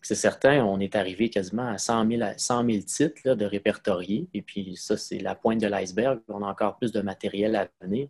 c'est 0.00 0.14
certain, 0.14 0.64
on 0.64 0.78
est 0.80 0.94
arrivé 0.94 1.28
quasiment 1.28 1.68
à 1.68 1.78
100 1.78 2.08
000, 2.08 2.82
titres 2.82 3.34
de 3.34 3.44
répertoriés. 3.44 4.28
Et 4.32 4.42
puis 4.42 4.76
ça, 4.76 4.96
c'est 4.96 5.18
la 5.18 5.34
pointe 5.34 5.60
de 5.60 5.66
l'iceberg. 5.66 6.20
On 6.28 6.42
a 6.42 6.46
encore 6.46 6.76
plus 6.76 6.92
de 6.92 7.00
matériel 7.00 7.56
à 7.56 7.68
venir. 7.80 8.08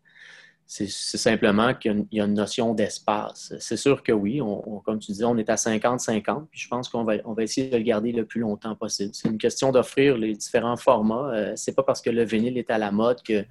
C'est 0.66 0.88
simplement 0.88 1.74
qu'il 1.74 2.06
y, 2.12 2.20
a 2.20 2.24
une 2.24 2.32
notion 2.32 2.72
d'espace. 2.72 3.52
C'est 3.58 3.76
sûr 3.76 4.02
que 4.02 4.12
oui, 4.12 4.40
comme 4.86 4.98
tu 4.98 5.12
disais, 5.12 5.24
on 5.24 5.36
est 5.36 5.50
à 5.50 5.56
50-50, 5.56 6.46
puis 6.50 6.60
je 6.60 6.68
pense 6.68 6.88
qu'on 6.88 7.04
va, 7.04 7.14
on 7.26 7.34
va 7.34 7.42
essayer 7.42 7.68
de 7.68 7.76
le 7.76 7.82
garder 7.82 8.10
le 8.10 8.24
plus 8.24 8.40
longtemps 8.40 8.74
possible. 8.74 9.10
C'est 9.12 9.28
une 9.28 9.36
question 9.36 9.70
d'offrir 9.70 10.16
les 10.16 10.34
différents 10.34 10.78
formats. 10.78 11.30
Euh, 11.34 11.52
c'est 11.56 11.74
pas 11.74 11.82
parce 11.82 12.00
que 12.00 12.08
le 12.08 12.24
vinyle 12.24 12.56
est 12.56 12.70
à 12.70 12.78
la 12.78 12.90
mode 12.90 13.22
que 13.22 13.44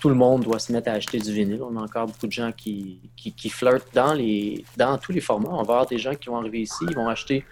tout 0.00 0.08
le 0.08 0.16
monde 0.16 0.42
doit 0.42 0.58
se 0.58 0.72
mettre 0.72 0.90
à 0.90 0.94
acheter 0.94 1.18
du 1.18 1.32
vinyle. 1.32 1.62
On 1.62 1.76
a 1.76 1.82
encore 1.82 2.06
beaucoup 2.06 2.26
de 2.26 2.32
gens 2.32 2.50
qui, 2.50 3.00
flirtent 3.50 3.94
dans, 3.94 4.14
les, 4.14 4.64
dans 4.76 4.98
tous 4.98 5.12
les 5.12 5.20
formats. 5.20 5.50
On 5.52 5.62
va 5.62 5.74
avoir 5.74 5.86
des 5.86 5.98
gens 5.98 6.14
qui 6.14 6.30
vont 6.30 6.38
arriver 6.38 6.62
ici, 6.62 6.84
ils 6.88 6.96
vont 6.96 7.08
acheter 7.08 7.44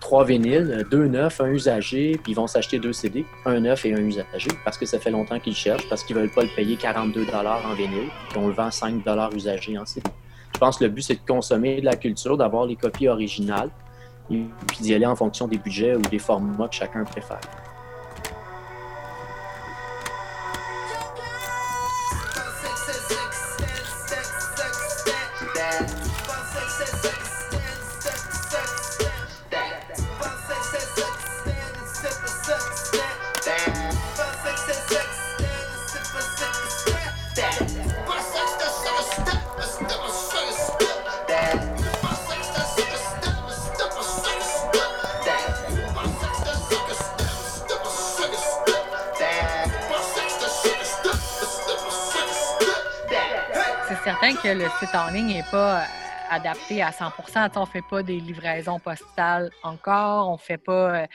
trois 0.00 0.24
vinyles, 0.24 0.86
deux 0.90 1.06
neufs, 1.06 1.40
un 1.40 1.50
usagé, 1.50 2.18
puis 2.22 2.32
ils 2.32 2.34
vont 2.34 2.46
s'acheter 2.46 2.78
deux 2.78 2.92
CD, 2.92 3.24
un 3.44 3.60
neuf 3.60 3.84
et 3.84 3.94
un 3.94 3.98
usagé, 3.98 4.48
parce 4.64 4.76
que 4.78 4.86
ça 4.86 4.98
fait 4.98 5.10
longtemps 5.10 5.38
qu'ils 5.38 5.54
cherchent, 5.54 5.88
parce 5.88 6.02
qu'ils 6.02 6.16
veulent 6.16 6.32
pas 6.32 6.42
le 6.42 6.54
payer 6.56 6.76
42 6.76 7.26
en 7.32 7.74
vinyle, 7.74 8.08
puis 8.30 8.38
on 8.38 8.48
le 8.48 8.54
vend 8.54 8.70
5 8.70 9.02
usagé 9.34 9.78
en 9.78 9.86
CD. 9.86 10.10
Je 10.54 10.58
pense 10.58 10.78
que 10.78 10.84
le 10.84 10.90
but, 10.90 11.02
c'est 11.02 11.14
de 11.14 11.26
consommer 11.26 11.80
de 11.80 11.84
la 11.84 11.96
culture, 11.96 12.36
d'avoir 12.36 12.66
les 12.66 12.76
copies 12.76 13.08
originales, 13.08 13.70
puis 14.28 14.48
d'y 14.80 14.94
aller 14.94 15.06
en 15.06 15.16
fonction 15.16 15.46
des 15.46 15.58
budgets 15.58 15.94
ou 15.94 16.02
des 16.02 16.18
formats 16.18 16.68
que 16.68 16.74
chacun 16.74 17.04
préfère. 17.04 17.40
Le 54.54 54.68
site 54.80 54.94
en 54.94 55.10
ligne 55.10 55.34
n'est 55.34 55.50
pas 55.50 55.82
euh, 55.82 55.86
adapté 56.30 56.82
à 56.82 56.90
100% 56.90 57.50
On 57.56 57.60
ne 57.60 57.66
fait 57.66 57.82
pas 57.88 58.02
des 58.02 58.18
livraisons 58.18 58.80
postales 58.80 59.50
encore. 59.62 60.28
On 60.28 60.38
fait 60.38 60.58
pas. 60.58 61.06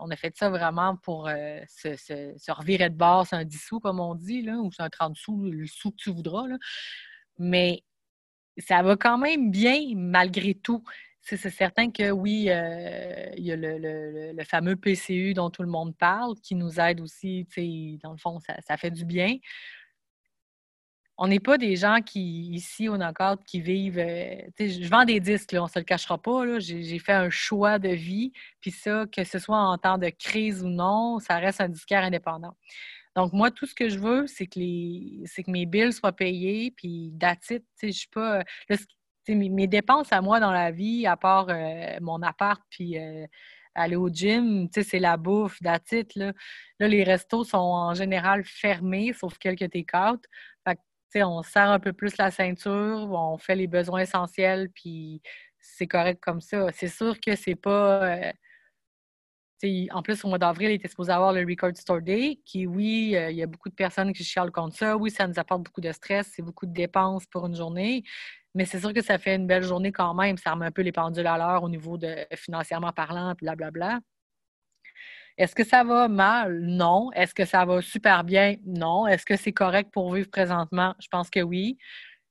on 0.00 0.10
a 0.10 0.16
fait 0.16 0.36
ça 0.36 0.50
vraiment 0.50 0.96
pour 0.96 1.28
euh, 1.28 1.60
se, 1.66 2.52
revirer 2.52 2.90
de 2.90 2.96
base 2.96 3.32
un 3.32 3.44
10 3.44 3.58
sous, 3.58 3.80
comme 3.80 4.00
on 4.00 4.14
dit, 4.14 4.46
ou 4.50 4.70
c'est 4.72 4.82
un 4.82 4.90
30 4.90 5.16
sous, 5.16 5.50
le 5.50 5.66
sou 5.66 5.90
que 5.92 5.96
tu 5.96 6.10
voudras. 6.10 6.44
Mais 7.38 7.82
ça 8.58 8.82
va 8.82 8.96
quand 8.96 9.18
même 9.18 9.50
bien 9.50 9.80
malgré 9.94 10.54
tout. 10.54 10.84
C'est 11.22 11.36
certain 11.36 11.90
que 11.90 12.10
oui, 12.10 12.46
euh, 12.48 13.30
il 13.36 13.44
y 13.44 13.52
a 13.52 13.56
le, 13.56 14.44
fameux 14.44 14.76
PCU 14.76 15.34
dont 15.34 15.50
tout 15.50 15.62
le 15.62 15.68
monde 15.68 15.96
parle 15.96 16.34
qui 16.42 16.54
nous 16.54 16.80
aide 16.80 17.00
aussi. 17.00 17.46
Dans 18.02 18.12
le 18.12 18.18
fond, 18.18 18.40
ça 18.40 18.76
fait 18.76 18.90
du 18.90 19.04
bien 19.04 19.38
on 21.22 21.28
n'est 21.28 21.38
pas 21.38 21.56
des 21.56 21.76
gens 21.76 22.00
qui, 22.00 22.48
ici 22.48 22.88
au 22.88 22.96
Knockout, 22.96 23.44
qui 23.46 23.60
vivent. 23.60 24.00
Euh, 24.00 24.34
je 24.58 24.88
vends 24.88 25.04
des 25.04 25.20
disques, 25.20 25.54
on 25.56 25.64
ne 25.64 25.68
se 25.68 25.78
le 25.78 25.84
cachera 25.84 26.18
pas. 26.18 26.58
J'ai 26.58 26.98
fait 26.98 27.12
un 27.12 27.30
choix 27.30 27.78
de 27.78 27.90
vie. 27.90 28.32
Puis 28.60 28.72
ça, 28.72 29.06
que 29.06 29.22
ce 29.22 29.38
soit 29.38 29.56
en 29.56 29.78
temps 29.78 29.98
de 29.98 30.08
crise 30.08 30.64
ou 30.64 30.68
non, 30.68 31.20
ça 31.20 31.38
reste 31.38 31.60
un 31.60 31.68
disquaire 31.68 32.02
indépendant. 32.02 32.56
Donc, 33.14 33.32
moi, 33.32 33.52
tout 33.52 33.66
ce 33.66 33.74
que 33.76 33.88
je 33.88 34.00
veux, 34.00 34.26
c'est 34.26 34.48
que, 34.48 34.58
mes 35.48 35.64
bills 35.64 35.92
soient 35.92 36.10
payés. 36.10 36.72
Puis, 36.72 37.14
that's 37.20 37.52
Je 37.80 37.90
suis 37.92 38.08
pas. 38.08 38.42
mes, 39.28 39.68
dépenses 39.68 40.12
à 40.12 40.20
moi 40.22 40.40
dans 40.40 40.50
la 40.50 40.72
vie, 40.72 41.06
à 41.06 41.16
part 41.16 41.46
euh, 41.50 41.98
mon 42.00 42.20
appart, 42.22 42.60
puis. 42.68 42.98
Euh, 42.98 43.26
aller 43.74 43.96
au 43.96 44.10
gym, 44.10 44.68
c'est 44.70 44.98
la 44.98 45.16
bouffe, 45.16 45.58
that's 45.62 45.92
Là. 46.14 46.34
là, 46.78 46.88
les 46.88 47.04
restos 47.04 47.44
sont 47.44 47.56
en 47.56 47.94
général 47.94 48.44
fermés, 48.44 49.14
sauf 49.14 49.38
quelques 49.38 49.70
take-out 49.70 50.20
on 51.16 51.42
serre 51.42 51.70
un 51.70 51.80
peu 51.80 51.92
plus 51.92 52.16
la 52.16 52.30
ceinture, 52.30 53.10
on 53.10 53.38
fait 53.38 53.56
les 53.56 53.66
besoins 53.66 54.00
essentiels, 54.00 54.70
puis 54.74 55.22
c'est 55.60 55.86
correct 55.86 56.20
comme 56.22 56.40
ça. 56.40 56.68
C'est 56.72 56.88
sûr 56.88 57.18
que 57.20 57.36
c'est 57.36 57.54
pas. 57.54 58.16
Euh, 58.16 58.32
en 59.92 60.02
plus, 60.02 60.24
au 60.24 60.28
mois 60.28 60.38
d'avril, 60.38 60.70
il 60.70 60.74
était 60.74 60.88
supposé 60.88 61.12
avoir 61.12 61.32
le 61.32 61.40
Record 61.40 61.76
Store 61.76 62.00
Day, 62.02 62.40
qui, 62.44 62.66
oui, 62.66 63.14
euh, 63.16 63.30
il 63.30 63.36
y 63.36 63.42
a 63.42 63.46
beaucoup 63.46 63.68
de 63.68 63.74
personnes 63.74 64.12
qui 64.12 64.24
chialent 64.24 64.50
contre 64.50 64.76
ça. 64.76 64.96
Oui, 64.96 65.10
ça 65.10 65.26
nous 65.28 65.38
apporte 65.38 65.62
beaucoup 65.62 65.80
de 65.80 65.92
stress, 65.92 66.32
c'est 66.34 66.42
beaucoup 66.42 66.66
de 66.66 66.72
dépenses 66.72 67.26
pour 67.26 67.46
une 67.46 67.54
journée. 67.54 68.02
Mais 68.54 68.64
c'est 68.64 68.80
sûr 68.80 68.92
que 68.92 69.02
ça 69.02 69.18
fait 69.18 69.36
une 69.36 69.46
belle 69.46 69.62
journée 69.62 69.92
quand 69.92 70.14
même. 70.14 70.36
Ça 70.36 70.52
remet 70.52 70.66
un 70.66 70.72
peu 70.72 70.82
les 70.82 70.92
pendules 70.92 71.26
à 71.26 71.38
l'heure 71.38 71.62
au 71.62 71.68
niveau 71.68 71.96
de 71.96 72.26
financièrement 72.34 72.92
parlant, 72.92 73.34
blablabla. 73.34 73.70
Bla, 73.70 73.70
bla. 73.70 74.00
Est-ce 75.38 75.54
que 75.54 75.64
ça 75.64 75.84
va 75.84 76.08
mal? 76.08 76.60
Non. 76.60 77.10
Est-ce 77.12 77.34
que 77.34 77.44
ça 77.44 77.64
va 77.64 77.80
super 77.82 78.24
bien? 78.24 78.56
Non. 78.66 79.06
Est-ce 79.06 79.24
que 79.24 79.36
c'est 79.36 79.52
correct 79.52 79.90
pour 79.92 80.12
vivre 80.12 80.30
présentement? 80.30 80.94
Je 81.00 81.08
pense 81.08 81.30
que 81.30 81.40
oui. 81.40 81.78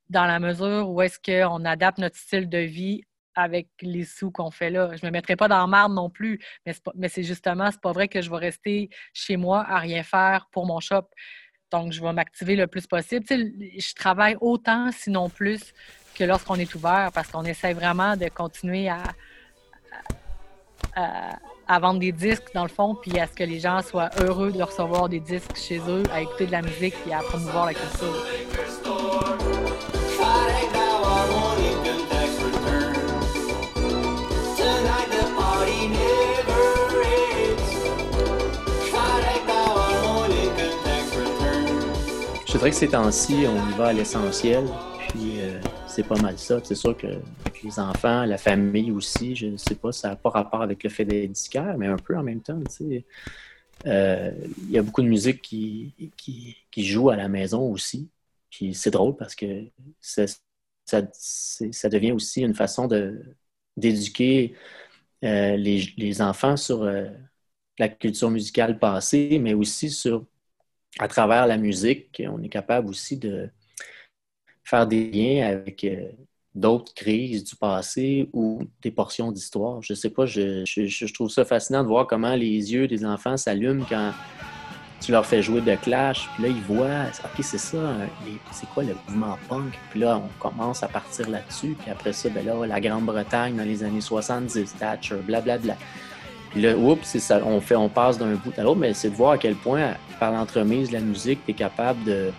Dans 0.09 0.25
la 0.25 0.39
mesure 0.39 0.89
où 0.89 1.01
est-ce 1.01 1.19
qu'on 1.19 1.65
adapte 1.65 1.97
notre 1.97 2.17
style 2.17 2.49
de 2.49 2.57
vie 2.57 3.01
avec 3.35 3.69
les 3.81 4.03
sous 4.03 4.29
qu'on 4.29 4.51
fait 4.51 4.69
là. 4.69 4.89
Je 4.95 5.05
ne 5.05 5.09
me 5.09 5.13
mettrai 5.13 5.35
pas 5.35 5.47
dans 5.47 5.65
marde 5.67 5.93
non 5.93 6.09
plus, 6.09 6.39
mais 6.65 7.07
c'est 7.07 7.23
justement, 7.23 7.71
c'est 7.71 7.81
pas 7.81 7.93
vrai 7.93 8.07
que 8.07 8.21
je 8.21 8.29
vais 8.29 8.37
rester 8.37 8.89
chez 9.13 9.37
moi 9.37 9.65
à 9.67 9.79
rien 9.79 10.03
faire 10.03 10.47
pour 10.51 10.65
mon 10.65 10.79
shop. 10.79 11.07
Donc, 11.71 11.93
je 11.93 12.01
vais 12.01 12.11
m'activer 12.11 12.57
le 12.57 12.67
plus 12.67 12.85
possible. 12.87 13.25
je 13.27 13.93
travaille 13.95 14.35
autant, 14.41 14.91
sinon 14.91 15.29
plus, 15.29 15.73
que 16.13 16.25
lorsqu'on 16.25 16.55
est 16.55 16.75
ouvert 16.75 17.11
parce 17.13 17.29
qu'on 17.29 17.45
essaie 17.45 17.73
vraiment 17.73 18.17
de 18.17 18.27
continuer 18.27 18.89
à 18.89 19.03
vendre 21.79 21.99
des 21.99 22.11
disques, 22.11 22.53
dans 22.53 22.63
le 22.63 22.69
fond, 22.69 22.95
puis 22.95 23.17
à 23.19 23.27
ce 23.27 23.33
que 23.33 23.43
les 23.43 23.59
gens 23.59 23.81
soient 23.81 24.09
heureux 24.19 24.51
de 24.51 24.61
recevoir 24.61 25.09
des 25.09 25.19
disques 25.19 25.55
chez 25.55 25.79
eux, 25.87 26.03
à 26.13 26.21
écouter 26.21 26.45
de 26.45 26.51
la 26.51 26.61
musique 26.61 26.95
et 27.07 27.13
à 27.13 27.19
promouvoir 27.19 27.65
la 27.65 27.73
culture. 27.73 28.25
Je 42.45 42.57
dirais 42.57 42.69
que 42.69 42.75
ces 42.75 42.89
temps-ci, 42.89 43.45
on 43.47 43.69
y 43.69 43.77
va 43.77 43.87
à 43.87 43.93
l'essentiel. 43.93 44.65
C'est 45.93 46.07
pas 46.07 46.21
mal 46.21 46.39
ça. 46.39 46.61
C'est 46.63 46.75
sûr 46.75 46.95
que 46.95 47.07
les 47.65 47.79
enfants, 47.79 48.23
la 48.23 48.37
famille 48.37 48.91
aussi, 48.91 49.35
je 49.35 49.47
ne 49.47 49.57
sais 49.57 49.75
pas, 49.75 49.91
ça 49.91 50.07
n'a 50.09 50.15
pas 50.15 50.29
rapport 50.29 50.61
avec 50.61 50.85
le 50.85 50.89
fait 50.89 51.03
d'être 51.03 51.33
disquaire, 51.33 51.77
mais 51.77 51.87
un 51.87 51.97
peu 51.97 52.17
en 52.17 52.23
même 52.23 52.39
temps, 52.39 52.57
euh, 53.85 54.31
il 54.57 54.71
y 54.71 54.77
a 54.77 54.83
beaucoup 54.83 55.01
de 55.01 55.09
musique 55.09 55.41
qui, 55.41 55.93
qui, 56.15 56.85
joue 56.85 57.09
à 57.09 57.17
la 57.17 57.27
maison 57.27 57.69
aussi. 57.69 58.09
Puis 58.49 58.73
c'est 58.73 58.91
drôle 58.91 59.17
parce 59.17 59.35
que 59.35 59.65
ça, 59.99 60.27
ça, 60.85 61.89
devient 61.89 62.13
aussi 62.13 62.41
une 62.41 62.55
façon 62.55 62.87
d'éduquer 63.75 64.55
euh, 65.25 65.57
les, 65.57 66.21
enfants 66.21 66.55
sur 66.55 66.83
euh, 66.83 67.09
la 67.79 67.89
culture 67.89 68.31
musicale 68.31 68.79
passée, 68.79 69.39
mais 69.41 69.53
aussi 69.53 69.89
sur, 69.89 70.25
à 70.99 71.09
travers 71.09 71.47
la 71.47 71.57
musique, 71.57 72.23
on 72.29 72.41
est 72.41 72.49
capable 72.49 72.87
aussi 72.87 73.17
de 73.17 73.49
faire 74.63 74.87
des 74.87 75.09
liens 75.09 75.47
avec 75.47 75.85
d'autres 76.53 76.93
crises 76.93 77.43
du 77.43 77.55
passé 77.55 78.29
ou 78.33 78.61
des 78.81 78.91
portions 78.91 79.31
d'histoire. 79.31 79.81
Je 79.81 79.93
sais 79.93 80.09
pas, 80.09 80.25
je, 80.25 81.13
trouve 81.13 81.29
ça 81.29 81.45
fascinant 81.45 81.83
de 81.83 81.87
voir 81.87 82.07
comment 82.07 82.35
les 82.35 82.73
yeux 82.73 82.87
des 82.87 83.05
enfants 83.05 83.37
s'allument 83.37 83.85
quand 83.87 84.11
tu 84.99 85.11
leur 85.11 85.25
fais 85.25 85.41
jouer 85.41 85.61
de 85.61 85.75
Clash, 85.75 86.29
puis 86.35 86.43
là, 86.43 86.49
ils 86.49 86.61
voient, 86.61 87.05
OK, 87.23 87.43
c'est 87.43 87.57
ça, 87.57 87.95
c'est 88.51 88.69
quoi 88.69 88.83
le 88.83 88.95
mouvement 89.07 89.35
punk? 89.49 89.73
Puis 89.89 90.01
là, 90.01 90.21
on 90.23 90.39
commence 90.39 90.83
à 90.83 90.87
partir 90.87 91.27
là-dessus, 91.27 91.75
puis 91.79 91.89
après 91.89 92.13
ça, 92.13 92.29
ben 92.29 92.45
là, 92.45 92.67
la 92.67 92.79
Grande-Bretagne 92.79 93.55
dans 93.55 93.63
les 93.63 93.83
années 93.83 94.01
70, 94.01 94.75
Thatcher, 94.77 95.15
blablabla. 95.25 95.75
Puis 96.51 96.61
là, 96.61 96.77
oups, 96.77 97.17
ça, 97.17 97.41
on, 97.43 97.59
fait, 97.61 97.75
on 97.75 97.89
passe 97.89 98.19
d'un 98.19 98.35
bout 98.35 98.53
à 98.59 98.61
l'autre, 98.61 98.79
mais 98.79 98.93
c'est 98.93 99.09
de 99.09 99.15
voir 99.15 99.31
à 99.31 99.37
quel 99.39 99.55
point, 99.55 99.95
par 100.19 100.31
l'entremise 100.31 100.89
de 100.89 100.93
la 100.93 100.99
musique, 100.99 101.39
tu 101.45 101.51
es 101.51 101.55
capable 101.55 102.03
de, 102.03 102.31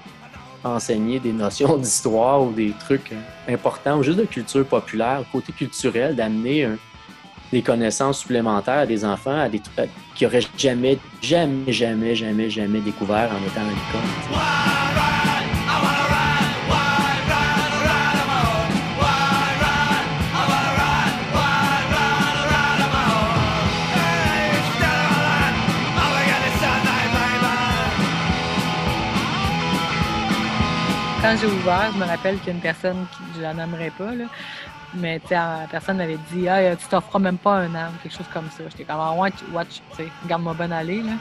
enseigner 0.64 1.18
des 1.18 1.32
notions 1.32 1.76
d'histoire 1.78 2.42
ou 2.42 2.52
des 2.52 2.72
trucs 2.78 3.12
importants 3.48 3.98
ou 3.98 4.02
juste 4.02 4.18
de 4.18 4.24
culture 4.24 4.66
populaire, 4.66 5.24
côté 5.30 5.52
culturel, 5.52 6.14
d'amener 6.14 6.68
des 7.52 7.62
connaissances 7.62 8.20
supplémentaires 8.20 8.80
à 8.80 8.86
des 8.86 9.04
enfants 9.04 9.38
à 9.38 9.48
des 9.48 9.60
trucs 9.60 9.90
qui 10.14 10.24
n'auraient 10.24 10.40
jamais, 10.56 10.98
jamais, 11.20 11.72
jamais, 11.72 12.14
jamais, 12.14 12.50
jamais 12.50 12.80
découvert 12.80 13.30
en 13.30 13.46
étant 13.46 13.60
à 13.60 13.64
l'école. 13.64 14.81
J'ai 31.36 31.46
ouvert, 31.46 31.90
je 31.92 31.98
me 31.98 32.04
rappelle 32.04 32.38
qu'il 32.38 32.48
y 32.48 32.50
a 32.50 32.54
une 32.54 32.60
personne, 32.60 33.06
qui, 33.12 33.22
je 33.36 33.42
la 33.42 33.54
nommerai 33.54 33.90
pas, 33.90 34.14
là, 34.14 34.26
mais 34.94 35.20
la 35.30 35.66
personne 35.70 35.96
m'avait 35.96 36.18
dit 36.30 36.48
ah, 36.48 36.76
Tu 36.76 36.86
t'offres 36.88 37.18
même 37.18 37.38
pas 37.38 37.60
un 37.60 37.74
an, 37.74 37.90
quelque 38.02 38.14
chose 38.14 38.26
comme 38.32 38.50
ça. 38.50 38.64
J'étais 38.68 38.84
comme 38.84 38.98
ah, 38.98 39.14
watch, 39.14 39.34
watch, 39.52 39.80
garde-moi 40.26 40.54
bonne 40.54 40.72
allée. 40.72 41.02
Là. 41.02 41.12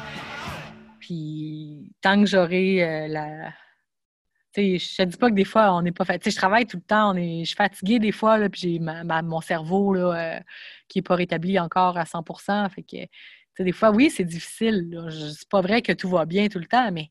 Puis 1.00 1.93
tant 2.02 2.19
que 2.19 2.26
j'aurai 2.26 2.84
euh, 2.84 3.08
la. 3.08 3.54
sais, 4.54 4.78
je 4.78 4.97
te 4.97 5.04
dis 5.04 5.17
pas 5.17 5.30
que 5.30 5.36
des 5.36 5.45
fois, 5.45 5.74
on 5.74 5.82
n'est 5.82 5.93
pas 5.93 6.04
fatigué. 6.04 6.32
Je 6.32 6.38
travaille 6.38 6.65
tout 6.65 6.78
le 6.78 6.84
temps, 6.84 7.13
on 7.13 7.15
est... 7.15 7.41
je 7.41 7.45
suis 7.45 7.56
fatiguée 7.56 8.00
des 8.00 8.12
fois, 8.12 8.38
là, 8.38 8.50
puis 8.50 8.62
j'ai 8.62 8.80
mon 8.80 9.41
cerveau 9.41 9.93
là, 9.93 10.13
euh, 10.13 10.39
qui 10.89 10.97
n'est 10.97 11.04
pas 11.04 11.15
rétabli 11.15 11.58
encore 11.60 11.97
à 11.97 12.06
100 12.06 12.24
Fait 12.69 12.84
que, 12.84 13.63
des 13.63 13.71
fois, 13.71 13.91
oui, 13.91 14.10
c'est 14.10 14.26
difficile. 14.26 15.00
C'est 15.38 15.50
pas 15.50 15.62
vrai 15.62 15.82
que 15.82 15.93
tout 15.93 16.10
va 16.10 16.26
bien 16.26 16.47
tout 16.50 16.60
le 16.60 16.65
temps, 16.65 16.91
mais 16.91 17.10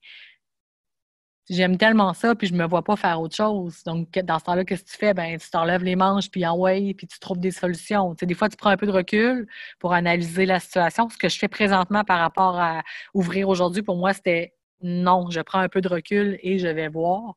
j'aime 1.50 1.76
tellement 1.76 2.14
ça, 2.14 2.34
puis 2.34 2.46
je 2.46 2.54
me 2.54 2.64
vois 2.64 2.82
pas 2.82 2.96
faire 2.96 3.20
autre 3.20 3.34
chose. 3.34 3.82
Donc, 3.84 4.10
dans 4.12 4.38
ce 4.38 4.44
temps-là, 4.44 4.64
qu'est-ce 4.64 4.84
que 4.84 4.90
tu 4.90 4.96
fais? 4.96 5.14
Ben, 5.14 5.36
tu 5.38 5.50
t'enlèves 5.50 5.82
les 5.82 5.96
manches, 5.96 6.30
puis 6.30 6.46
en 6.46 6.56
way, 6.56 6.94
puis 6.94 7.06
tu 7.06 7.18
trouves 7.18 7.40
des 7.40 7.50
solutions. 7.50 8.14
Des 8.22 8.34
fois, 8.34 8.48
tu 8.48 8.56
prends 8.56 8.70
un 8.70 8.76
peu 8.76 8.86
de 8.86 8.92
recul 8.92 9.48
pour 9.80 9.92
analyser 9.92 10.46
la 10.46 10.60
situation. 10.60 11.08
Ce 11.10 11.18
que 11.18 11.28
je 11.28 11.38
fais 11.38 11.48
présentement 11.48 12.04
par 12.04 12.20
rapport 12.20 12.58
à 12.58 12.82
ouvrir 13.14 13.48
aujourd'hui, 13.48 13.82
pour 13.82 13.96
moi, 13.96 14.14
c'était 14.14 14.54
non, 14.82 15.28
je 15.30 15.40
prends 15.40 15.58
un 15.60 15.68
peu 15.68 15.80
de 15.80 15.88
recul 15.88 16.38
et 16.42 16.58
je 16.58 16.68
vais 16.68 16.88
voir. 16.88 17.34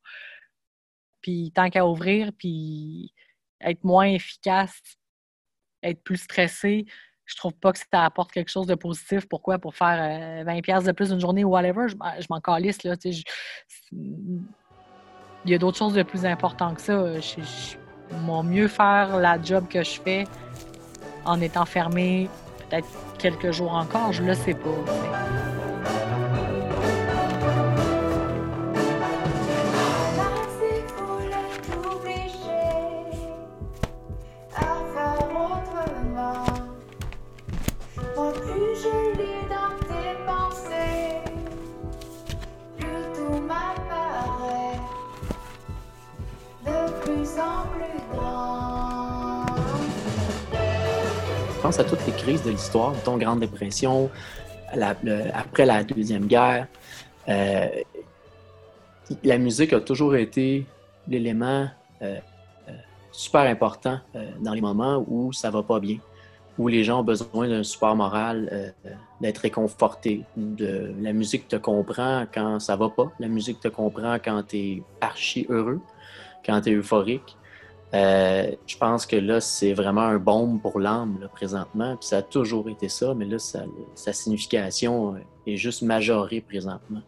Puis 1.22 1.52
tant 1.56 1.70
qu'à 1.70 1.86
ouvrir, 1.88 2.32
puis 2.38 3.14
être 3.62 3.84
moins 3.84 4.08
efficace, 4.08 4.80
être 5.82 6.04
plus 6.04 6.18
stressé, 6.18 6.86
je 7.26 7.36
trouve 7.36 7.54
pas 7.54 7.72
que 7.72 7.80
ça 7.80 8.04
apporte 8.06 8.32
quelque 8.32 8.50
chose 8.50 8.68
de 8.68 8.76
positif. 8.76 9.28
Pourquoi? 9.28 9.60
Pour 9.60 9.76
faire 9.76 10.46
20 10.46 10.58
euh, 10.58 10.62
pièces 10.62 10.84
de 10.84 10.92
plus 10.92 11.12
une 11.12 11.20
journée 11.20 11.44
ou 11.44 11.50
whatever, 11.50 11.88
je, 11.88 11.96
m'en 12.30 12.42
calisse. 12.42 12.84
Là, 12.84 12.96
il 13.92 14.44
y 15.46 15.54
a 15.54 15.58
d'autres 15.58 15.78
choses 15.78 15.94
de 15.94 16.04
plus 16.04 16.26
importantes 16.26 16.76
que 16.76 16.82
ça. 16.82 17.20
Je, 17.20 17.42
je, 17.42 17.78
mieux 18.44 18.68
faire 18.68 19.18
la 19.18 19.42
job 19.42 19.68
que 19.68 19.84
je 19.84 20.02
fais 20.02 20.26
en 21.26 21.42
étant 21.42 21.66
fermé 21.66 22.30
peut-être 22.70 22.88
quelques 23.18 23.52
jours 23.52 23.74
encore, 23.74 24.12
je 24.12 24.24
le 24.24 24.34
sais 24.34 24.54
pas. 24.54 25.53
À 51.80 51.84
toutes 51.84 52.06
les 52.06 52.14
crises 52.14 52.44
de 52.44 52.52
l'histoire, 52.52 52.94
ton 53.04 53.18
Grande 53.18 53.40
Dépression, 53.40 54.10
après 55.34 55.66
la 55.66 55.84
Deuxième 55.84 56.28
Guerre. 56.28 56.68
Euh, 57.28 57.68
la 59.24 59.38
musique 59.38 59.74
a 59.74 59.80
toujours 59.80 60.16
été 60.16 60.66
l'élément 61.08 61.68
euh, 62.02 62.18
euh, 62.68 62.72
super 63.12 63.42
important 63.42 64.00
dans 64.42 64.54
les 64.54 64.62
moments 64.62 65.04
où 65.08 65.34
ça 65.34 65.50
va 65.50 65.64
pas 65.64 65.80
bien, 65.80 65.98
où 66.60 66.68
les 66.68 66.84
gens 66.84 67.00
ont 67.00 67.04
besoin 67.04 67.48
d'un 67.48 67.64
support 67.64 67.96
moral, 67.96 68.74
d'être 69.22 69.40
réconfortés. 69.40 70.24
La 70.38 71.14
musique 71.14 71.48
te 71.48 71.56
comprend 71.56 72.26
quand 72.32 72.60
ça 72.60 72.76
va 72.76 72.90
pas, 72.90 73.12
la 73.20 73.28
musique 73.28 73.60
te 73.60 73.68
comprend 73.68 74.18
quand 74.24 74.44
tu 74.48 74.58
es 74.58 74.84
archi 75.02 75.48
heureux, 75.50 75.82
quand 76.46 76.62
tu 76.62 76.72
es 76.72 76.74
euphorique. 76.74 77.36
Euh, 77.94 78.52
je 78.66 78.78
pense 78.78 79.06
que 79.06 79.16
là, 79.16 79.40
c'est 79.40 79.74
vraiment 79.74 80.02
un 80.02 80.18
baume 80.18 80.60
pour 80.60 80.80
l'âme, 80.80 81.30
présentement. 81.34 81.96
Puis 81.98 82.08
ça 82.08 82.18
a 82.18 82.22
toujours 82.22 82.70
été 82.70 82.90
ça, 82.90 83.14
mais 83.14 83.26
là, 83.26 83.38
sa 83.40 84.14
signification 84.14 85.16
est 85.46 85.58
juste 85.58 85.84
majorée 85.84 86.42
présentement. 86.42 87.02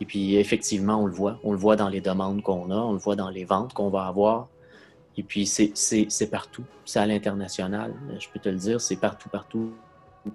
Et 0.00 0.04
puis, 0.04 0.36
effectivement, 0.36 1.02
on 1.02 1.06
le 1.06 1.12
voit. 1.12 1.38
On 1.42 1.52
le 1.52 1.58
voit 1.58 1.76
dans 1.76 1.88
les 1.88 2.00
demandes 2.00 2.42
qu'on 2.42 2.70
a, 2.70 2.76
on 2.76 2.92
le 2.92 2.98
voit 2.98 3.16
dans 3.16 3.30
les 3.30 3.44
ventes 3.44 3.72
qu'on 3.72 3.88
va 3.88 4.06
avoir. 4.06 4.48
Et 5.16 5.22
puis, 5.22 5.46
c'est 5.46 6.30
partout. 6.30 6.64
C'est 6.84 6.98
à 6.98 7.06
l'international. 7.06 7.94
Je 8.18 8.28
peux 8.28 8.40
te 8.40 8.48
le 8.48 8.56
dire, 8.56 8.80
c'est 8.80 8.96
partout, 8.96 9.28
partout, 9.30 9.72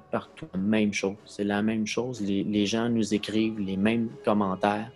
partout. 0.09 0.47
La 0.53 0.59
même 0.59 0.93
chose. 0.93 1.15
C'est 1.25 1.43
la 1.43 1.61
même 1.61 1.85
chose. 1.85 2.21
Les 2.21 2.65
gens 2.65 2.89
nous 2.89 3.13
écrivent 3.13 3.59
les 3.59 3.77
mêmes 3.77 4.09
commentaires. 4.25 4.89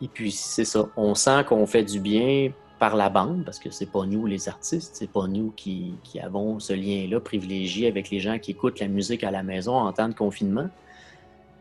Et 0.00 0.08
puis, 0.08 0.32
c'est 0.32 0.64
ça. 0.64 0.88
On 0.96 1.14
sent 1.14 1.44
qu'on 1.44 1.66
fait 1.66 1.84
du 1.84 2.00
bien 2.00 2.50
par 2.78 2.96
la 2.96 3.08
bande, 3.08 3.44
parce 3.44 3.58
que 3.58 3.70
c'est 3.70 3.90
pas 3.90 4.06
nous 4.06 4.26
les 4.26 4.48
artistes, 4.48 4.92
c'est 4.94 5.10
pas 5.10 5.26
nous 5.26 5.52
qui, 5.56 5.94
avons 6.22 6.60
ce 6.60 6.72
lien-là 6.72 7.20
privilégié 7.20 7.88
avec 7.88 8.10
les 8.10 8.20
gens 8.20 8.38
qui 8.38 8.52
écoutent 8.52 8.80
la 8.80 8.88
musique 8.88 9.24
à 9.24 9.30
la 9.30 9.42
maison 9.42 9.74
en 9.74 9.92
temps 9.92 10.08
de 10.08 10.14
confinement. 10.14 10.68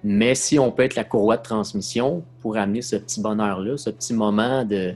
Mais 0.03 0.35
si 0.35 0.59
on 0.59 0.71
peut 0.71 0.83
être 0.83 0.95
la 0.95 1.03
courroie 1.03 1.37
de 1.37 1.41
transmission 1.41 2.23
pour 2.41 2.57
amener 2.57 2.81
ce 2.81 2.95
petit 2.95 3.19
bonheur-là, 3.19 3.77
ce 3.77 3.89
petit 3.89 4.13
moment 4.13 4.63
de, 4.63 4.95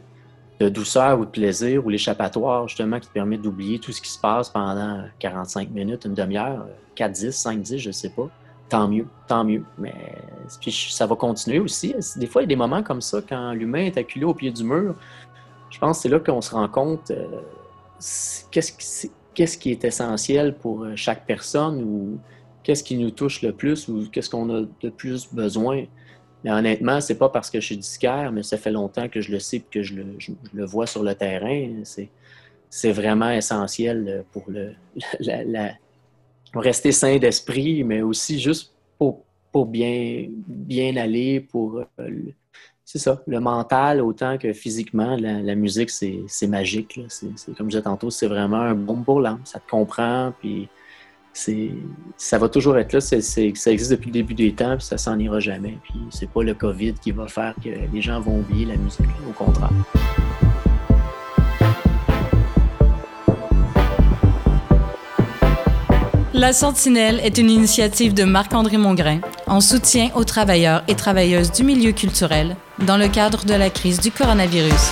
douceur 0.60 1.20
ou 1.20 1.26
de 1.26 1.32
plaisir 1.32 1.84
ou 1.84 1.90
l'échappatoire 1.90 2.68
justement 2.68 3.00
qui 3.00 3.10
permet 3.10 3.38
d'oublier 3.38 3.80
tout 3.80 3.92
ce 3.92 4.00
qui 4.00 4.12
se 4.12 4.20
passe 4.20 4.48
pendant 4.48 5.06
45 5.18 5.72
minutes, 5.72 6.06
une 6.06 6.14
demi-heure, 6.14 6.68
4, 6.94 7.12
10, 7.12 7.32
5, 7.32 7.62
10, 7.62 7.78
je 7.80 7.90
sais 7.90 8.10
pas, 8.10 8.30
tant 8.70 8.88
mieux, 8.88 9.08
tant 9.28 9.44
mieux. 9.44 9.64
Mais 9.80 9.96
puis 10.60 10.72
ça 10.92 11.08
va 11.08 11.16
continuer 11.16 11.60
aussi. 11.60 11.96
Des 12.16 12.28
fois, 12.28 12.44
il 12.44 12.46
y 12.46 12.48
a 12.48 12.50
des 12.50 12.56
moments 12.56 12.84
comme 12.84 13.02
ça 13.02 13.22
quand 13.28 13.54
l'humain 13.54 13.86
est 13.86 13.98
acculé 13.98 14.24
au 14.24 14.36
pied 14.36 14.52
du 14.52 14.64
mur 14.64 14.96
je 15.72 15.80
pense 15.80 15.98
que 15.98 16.02
c'est 16.04 16.10
là 16.10 16.20
qu'on 16.20 16.42
se 16.42 16.52
rend 16.52 16.68
compte 16.68 17.12
euh, 17.12 17.42
qu'est-ce 18.52 19.58
qui, 19.58 19.72
est 19.72 19.84
essentiel 19.86 20.56
pour 20.56 20.84
euh, 20.84 20.94
chaque 20.96 21.26
personne 21.26 21.82
ou 21.84 22.20
qu'est-ce 22.64 22.84
qui 22.84 22.98
nous 22.98 23.12
touche 23.12 23.42
le 23.42 23.54
plus 23.54 23.88
ou 23.88 24.08
qu'est-ce 24.12 24.30
qu'on 24.30 24.50
a 24.50 24.66
de 24.82 24.90
plus 24.90 25.34
besoin. 25.34 25.86
Mais 26.44 26.52
honnêtement, 26.52 27.00
c'est 27.02 27.18
pas 27.18 27.30
parce 27.30 27.50
que 27.50 27.60
je 27.60 27.66
suis 27.66 27.78
disquaire, 27.78 28.32
mais 28.32 28.44
ça 28.44 28.58
fait 28.58 28.72
longtemps 28.72 29.08
que 29.08 29.22
je 29.22 29.32
le 29.32 29.40
sais 29.40 29.58
et 29.58 29.66
que 29.72 29.82
je 29.84 29.96
le, 30.54 30.66
vois 30.66 30.88
sur 30.88 31.04
le 31.04 31.16
terrain. 31.16 31.72
C'est 32.70 32.92
vraiment 32.92 33.30
essentiel 33.30 34.26
pour 34.32 34.44
le, 34.48 34.74
rester 36.54 36.92
sain 36.92 37.18
d'esprit, 37.18 37.84
mais 37.84 38.02
aussi 38.02 38.40
juste 38.40 38.74
pour, 38.98 39.66
bien, 39.66 40.28
bien 40.48 40.96
aller, 40.96 41.42
pour 41.42 41.84
euh, 42.00 42.10
c'est 42.86 43.00
ça, 43.00 43.22
le 43.28 43.40
mental 43.40 44.02
autant 44.02 44.38
que 44.38 44.54
physiquement, 44.54 45.16
la, 45.16 45.56
musique, 45.56 45.90
c'est 45.90 46.48
magique. 46.48 47.00
C'est, 47.08 47.28
comme 47.56 47.68
je 47.68 47.78
disais 47.78 47.82
tantôt, 47.84 48.10
c'est 48.10 48.28
vraiment 48.28 48.62
un 48.62 48.76
bon 48.76 49.02
pour 49.04 49.22
l'âme. 49.22 49.42
Ça 49.44 49.60
te 49.60 49.70
comprend, 49.70 50.34
puis 50.40 50.68
ça 52.18 52.38
va 52.38 52.50
toujours 52.50 52.78
être 52.78 52.94
là. 52.94 53.02
ça 53.02 53.18
existe 53.72 53.92
depuis 53.92 54.08
le 54.08 54.14
début 54.14 54.34
des 54.34 54.54
temps, 54.54 54.76
puis 54.76 54.86
ça 54.86 54.98
s'en 54.98 55.18
ira 55.20 55.40
jamais. 55.40 55.78
Puis 55.84 56.00
c'est 56.10 56.30
pas 56.30 56.44
le 56.44 56.54
COVID 56.54 56.96
qui 56.96 57.12
va 57.12 57.28
faire 57.28 57.56
que 57.64 57.70
les 57.70 58.02
gens 58.02 58.20
vont 58.20 58.40
oublier 58.40 58.66
la 58.66 58.76
musique, 58.76 59.06
au 59.30 59.32
contraire. 59.32 59.72
La 66.34 66.54
Sentinelle 66.54 67.20
est 67.24 67.38
une 67.38 67.52
initiative 67.52 68.14
de 68.16 68.24
Marc-André 68.24 68.78
Mongrain 68.78 69.20
en 69.46 69.62
soutien 69.62 70.10
aux 70.16 70.24
travailleurs 70.24 70.84
et 70.88 70.96
travailleuses 70.96 71.52
du 71.52 71.64
milieu 71.64 71.92
culturel 71.92 72.56
dans 72.86 72.98
le 72.98 73.08
cadre 73.08 73.46
de 73.46 73.54
la 73.54 73.70
crise 73.70 74.00
du 74.00 74.12
coronavirus. 74.12 74.92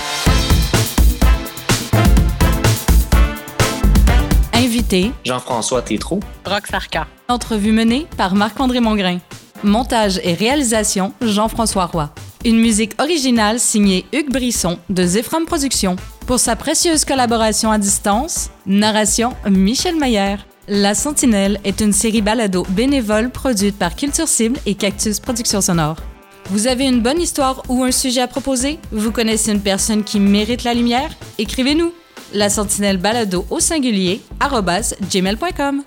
Invité 4.53 5.11
Jean-François 5.25 5.81
Tétrault. 5.81 6.19
Rox 6.45 6.69
Sarka. 6.69 7.07
Entrevue 7.27 7.71
menée 7.71 8.07
par 8.17 8.35
Marc-André 8.35 8.79
Mongrain. 8.79 9.19
Montage 9.63 10.19
et 10.23 10.33
réalisation 10.33 11.13
Jean-François 11.21 11.85
Roy. 11.85 12.09
Une 12.45 12.59
musique 12.59 12.93
originale 13.01 13.59
signée 13.59 14.05
Hugues 14.13 14.31
Brisson 14.31 14.79
de 14.89 15.03
Zephram 15.03 15.45
Productions. 15.45 15.95
Pour 16.27 16.39
sa 16.39 16.55
précieuse 16.55 17.05
collaboration 17.05 17.71
à 17.71 17.77
distance, 17.77 18.51
narration 18.65 19.33
Michel 19.49 19.95
Mayer. 19.95 20.35
La 20.67 20.93
Sentinelle 20.93 21.59
est 21.63 21.81
une 21.81 21.93
série 21.93 22.21
balado 22.21 22.65
bénévole 22.69 23.31
produite 23.31 23.77
par 23.77 23.95
Culture 23.95 24.27
Cible 24.27 24.59
et 24.67 24.75
Cactus 24.75 25.19
Productions 25.19 25.61
Sonore. 25.61 25.97
Vous 26.45 26.67
avez 26.67 26.85
une 26.85 27.01
bonne 27.01 27.21
histoire 27.21 27.63
ou 27.69 27.83
un 27.83 27.91
sujet 27.91 28.21
à 28.21 28.27
proposer? 28.27 28.79
Vous 28.91 29.11
connaissez 29.11 29.51
une 29.51 29.61
personne 29.61 30.03
qui 30.03 30.19
mérite 30.19 30.63
la 30.63 30.73
lumière? 30.73 31.11
Écrivez-nous! 31.37 31.93
La 32.33 32.49
Sentinelle 32.49 32.97
balado 32.97 33.45
au 33.49 33.59
singulier 33.59 34.21
gmail.com. 34.39 35.83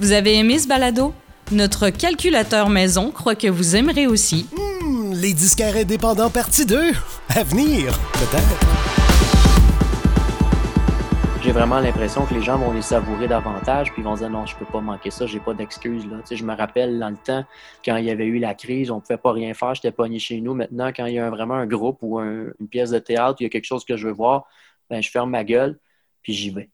Vous 0.00 0.12
avez 0.12 0.36
aimé 0.36 0.58
ce 0.58 0.68
balado? 0.68 1.14
Notre 1.50 1.88
calculateur 1.88 2.68
maison 2.68 3.10
croit 3.10 3.34
que 3.34 3.48
vous 3.48 3.74
aimerez 3.74 4.06
aussi. 4.06 4.46
Hmm, 4.56 5.12
les 5.14 5.32
disquaires 5.32 5.76
indépendants 5.76 6.30
partie 6.30 6.66
2. 6.66 6.92
À 7.30 7.42
venir, 7.42 7.98
peut-être 8.12 8.97
j'ai 11.48 11.54
vraiment 11.54 11.80
l'impression 11.80 12.26
que 12.26 12.34
les 12.34 12.42
gens 12.42 12.58
vont 12.58 12.74
les 12.74 12.82
savourer 12.82 13.26
davantage, 13.26 13.90
puis 13.94 14.02
ils 14.02 14.04
vont 14.04 14.16
dire 14.16 14.28
non, 14.28 14.44
je 14.44 14.54
peux 14.54 14.66
pas 14.66 14.82
manquer 14.82 15.10
ça, 15.10 15.24
j'ai 15.24 15.40
pas 15.40 15.54
d'excuses. 15.54 16.06
Là. 16.06 16.18
je 16.30 16.44
me 16.44 16.54
rappelle 16.54 16.98
dans 16.98 17.08
le 17.08 17.16
temps, 17.16 17.42
quand 17.82 17.96
il 17.96 18.04
y 18.04 18.10
avait 18.10 18.26
eu 18.26 18.38
la 18.38 18.54
crise, 18.54 18.90
on 18.90 19.00
pouvait 19.00 19.16
pas 19.16 19.32
rien 19.32 19.54
faire, 19.54 19.74
j'étais 19.74 19.90
pogné 19.90 20.18
chez 20.18 20.42
nous. 20.42 20.52
Maintenant, 20.52 20.88
quand 20.88 21.06
il 21.06 21.14
y 21.14 21.18
a 21.18 21.30
vraiment 21.30 21.54
un 21.54 21.66
groupe 21.66 22.00
ou 22.02 22.20
une 22.20 22.68
pièce 22.70 22.90
de 22.90 22.98
théâtre, 22.98 23.38
il 23.40 23.44
y 23.44 23.46
a 23.46 23.48
quelque 23.48 23.64
chose 23.64 23.86
que 23.86 23.96
je 23.96 24.08
veux 24.08 24.12
voir, 24.12 24.46
ben, 24.90 25.02
je 25.02 25.10
ferme 25.10 25.30
ma 25.30 25.42
gueule, 25.42 25.78
puis 26.20 26.34
j'y 26.34 26.50
vais. 26.50 26.68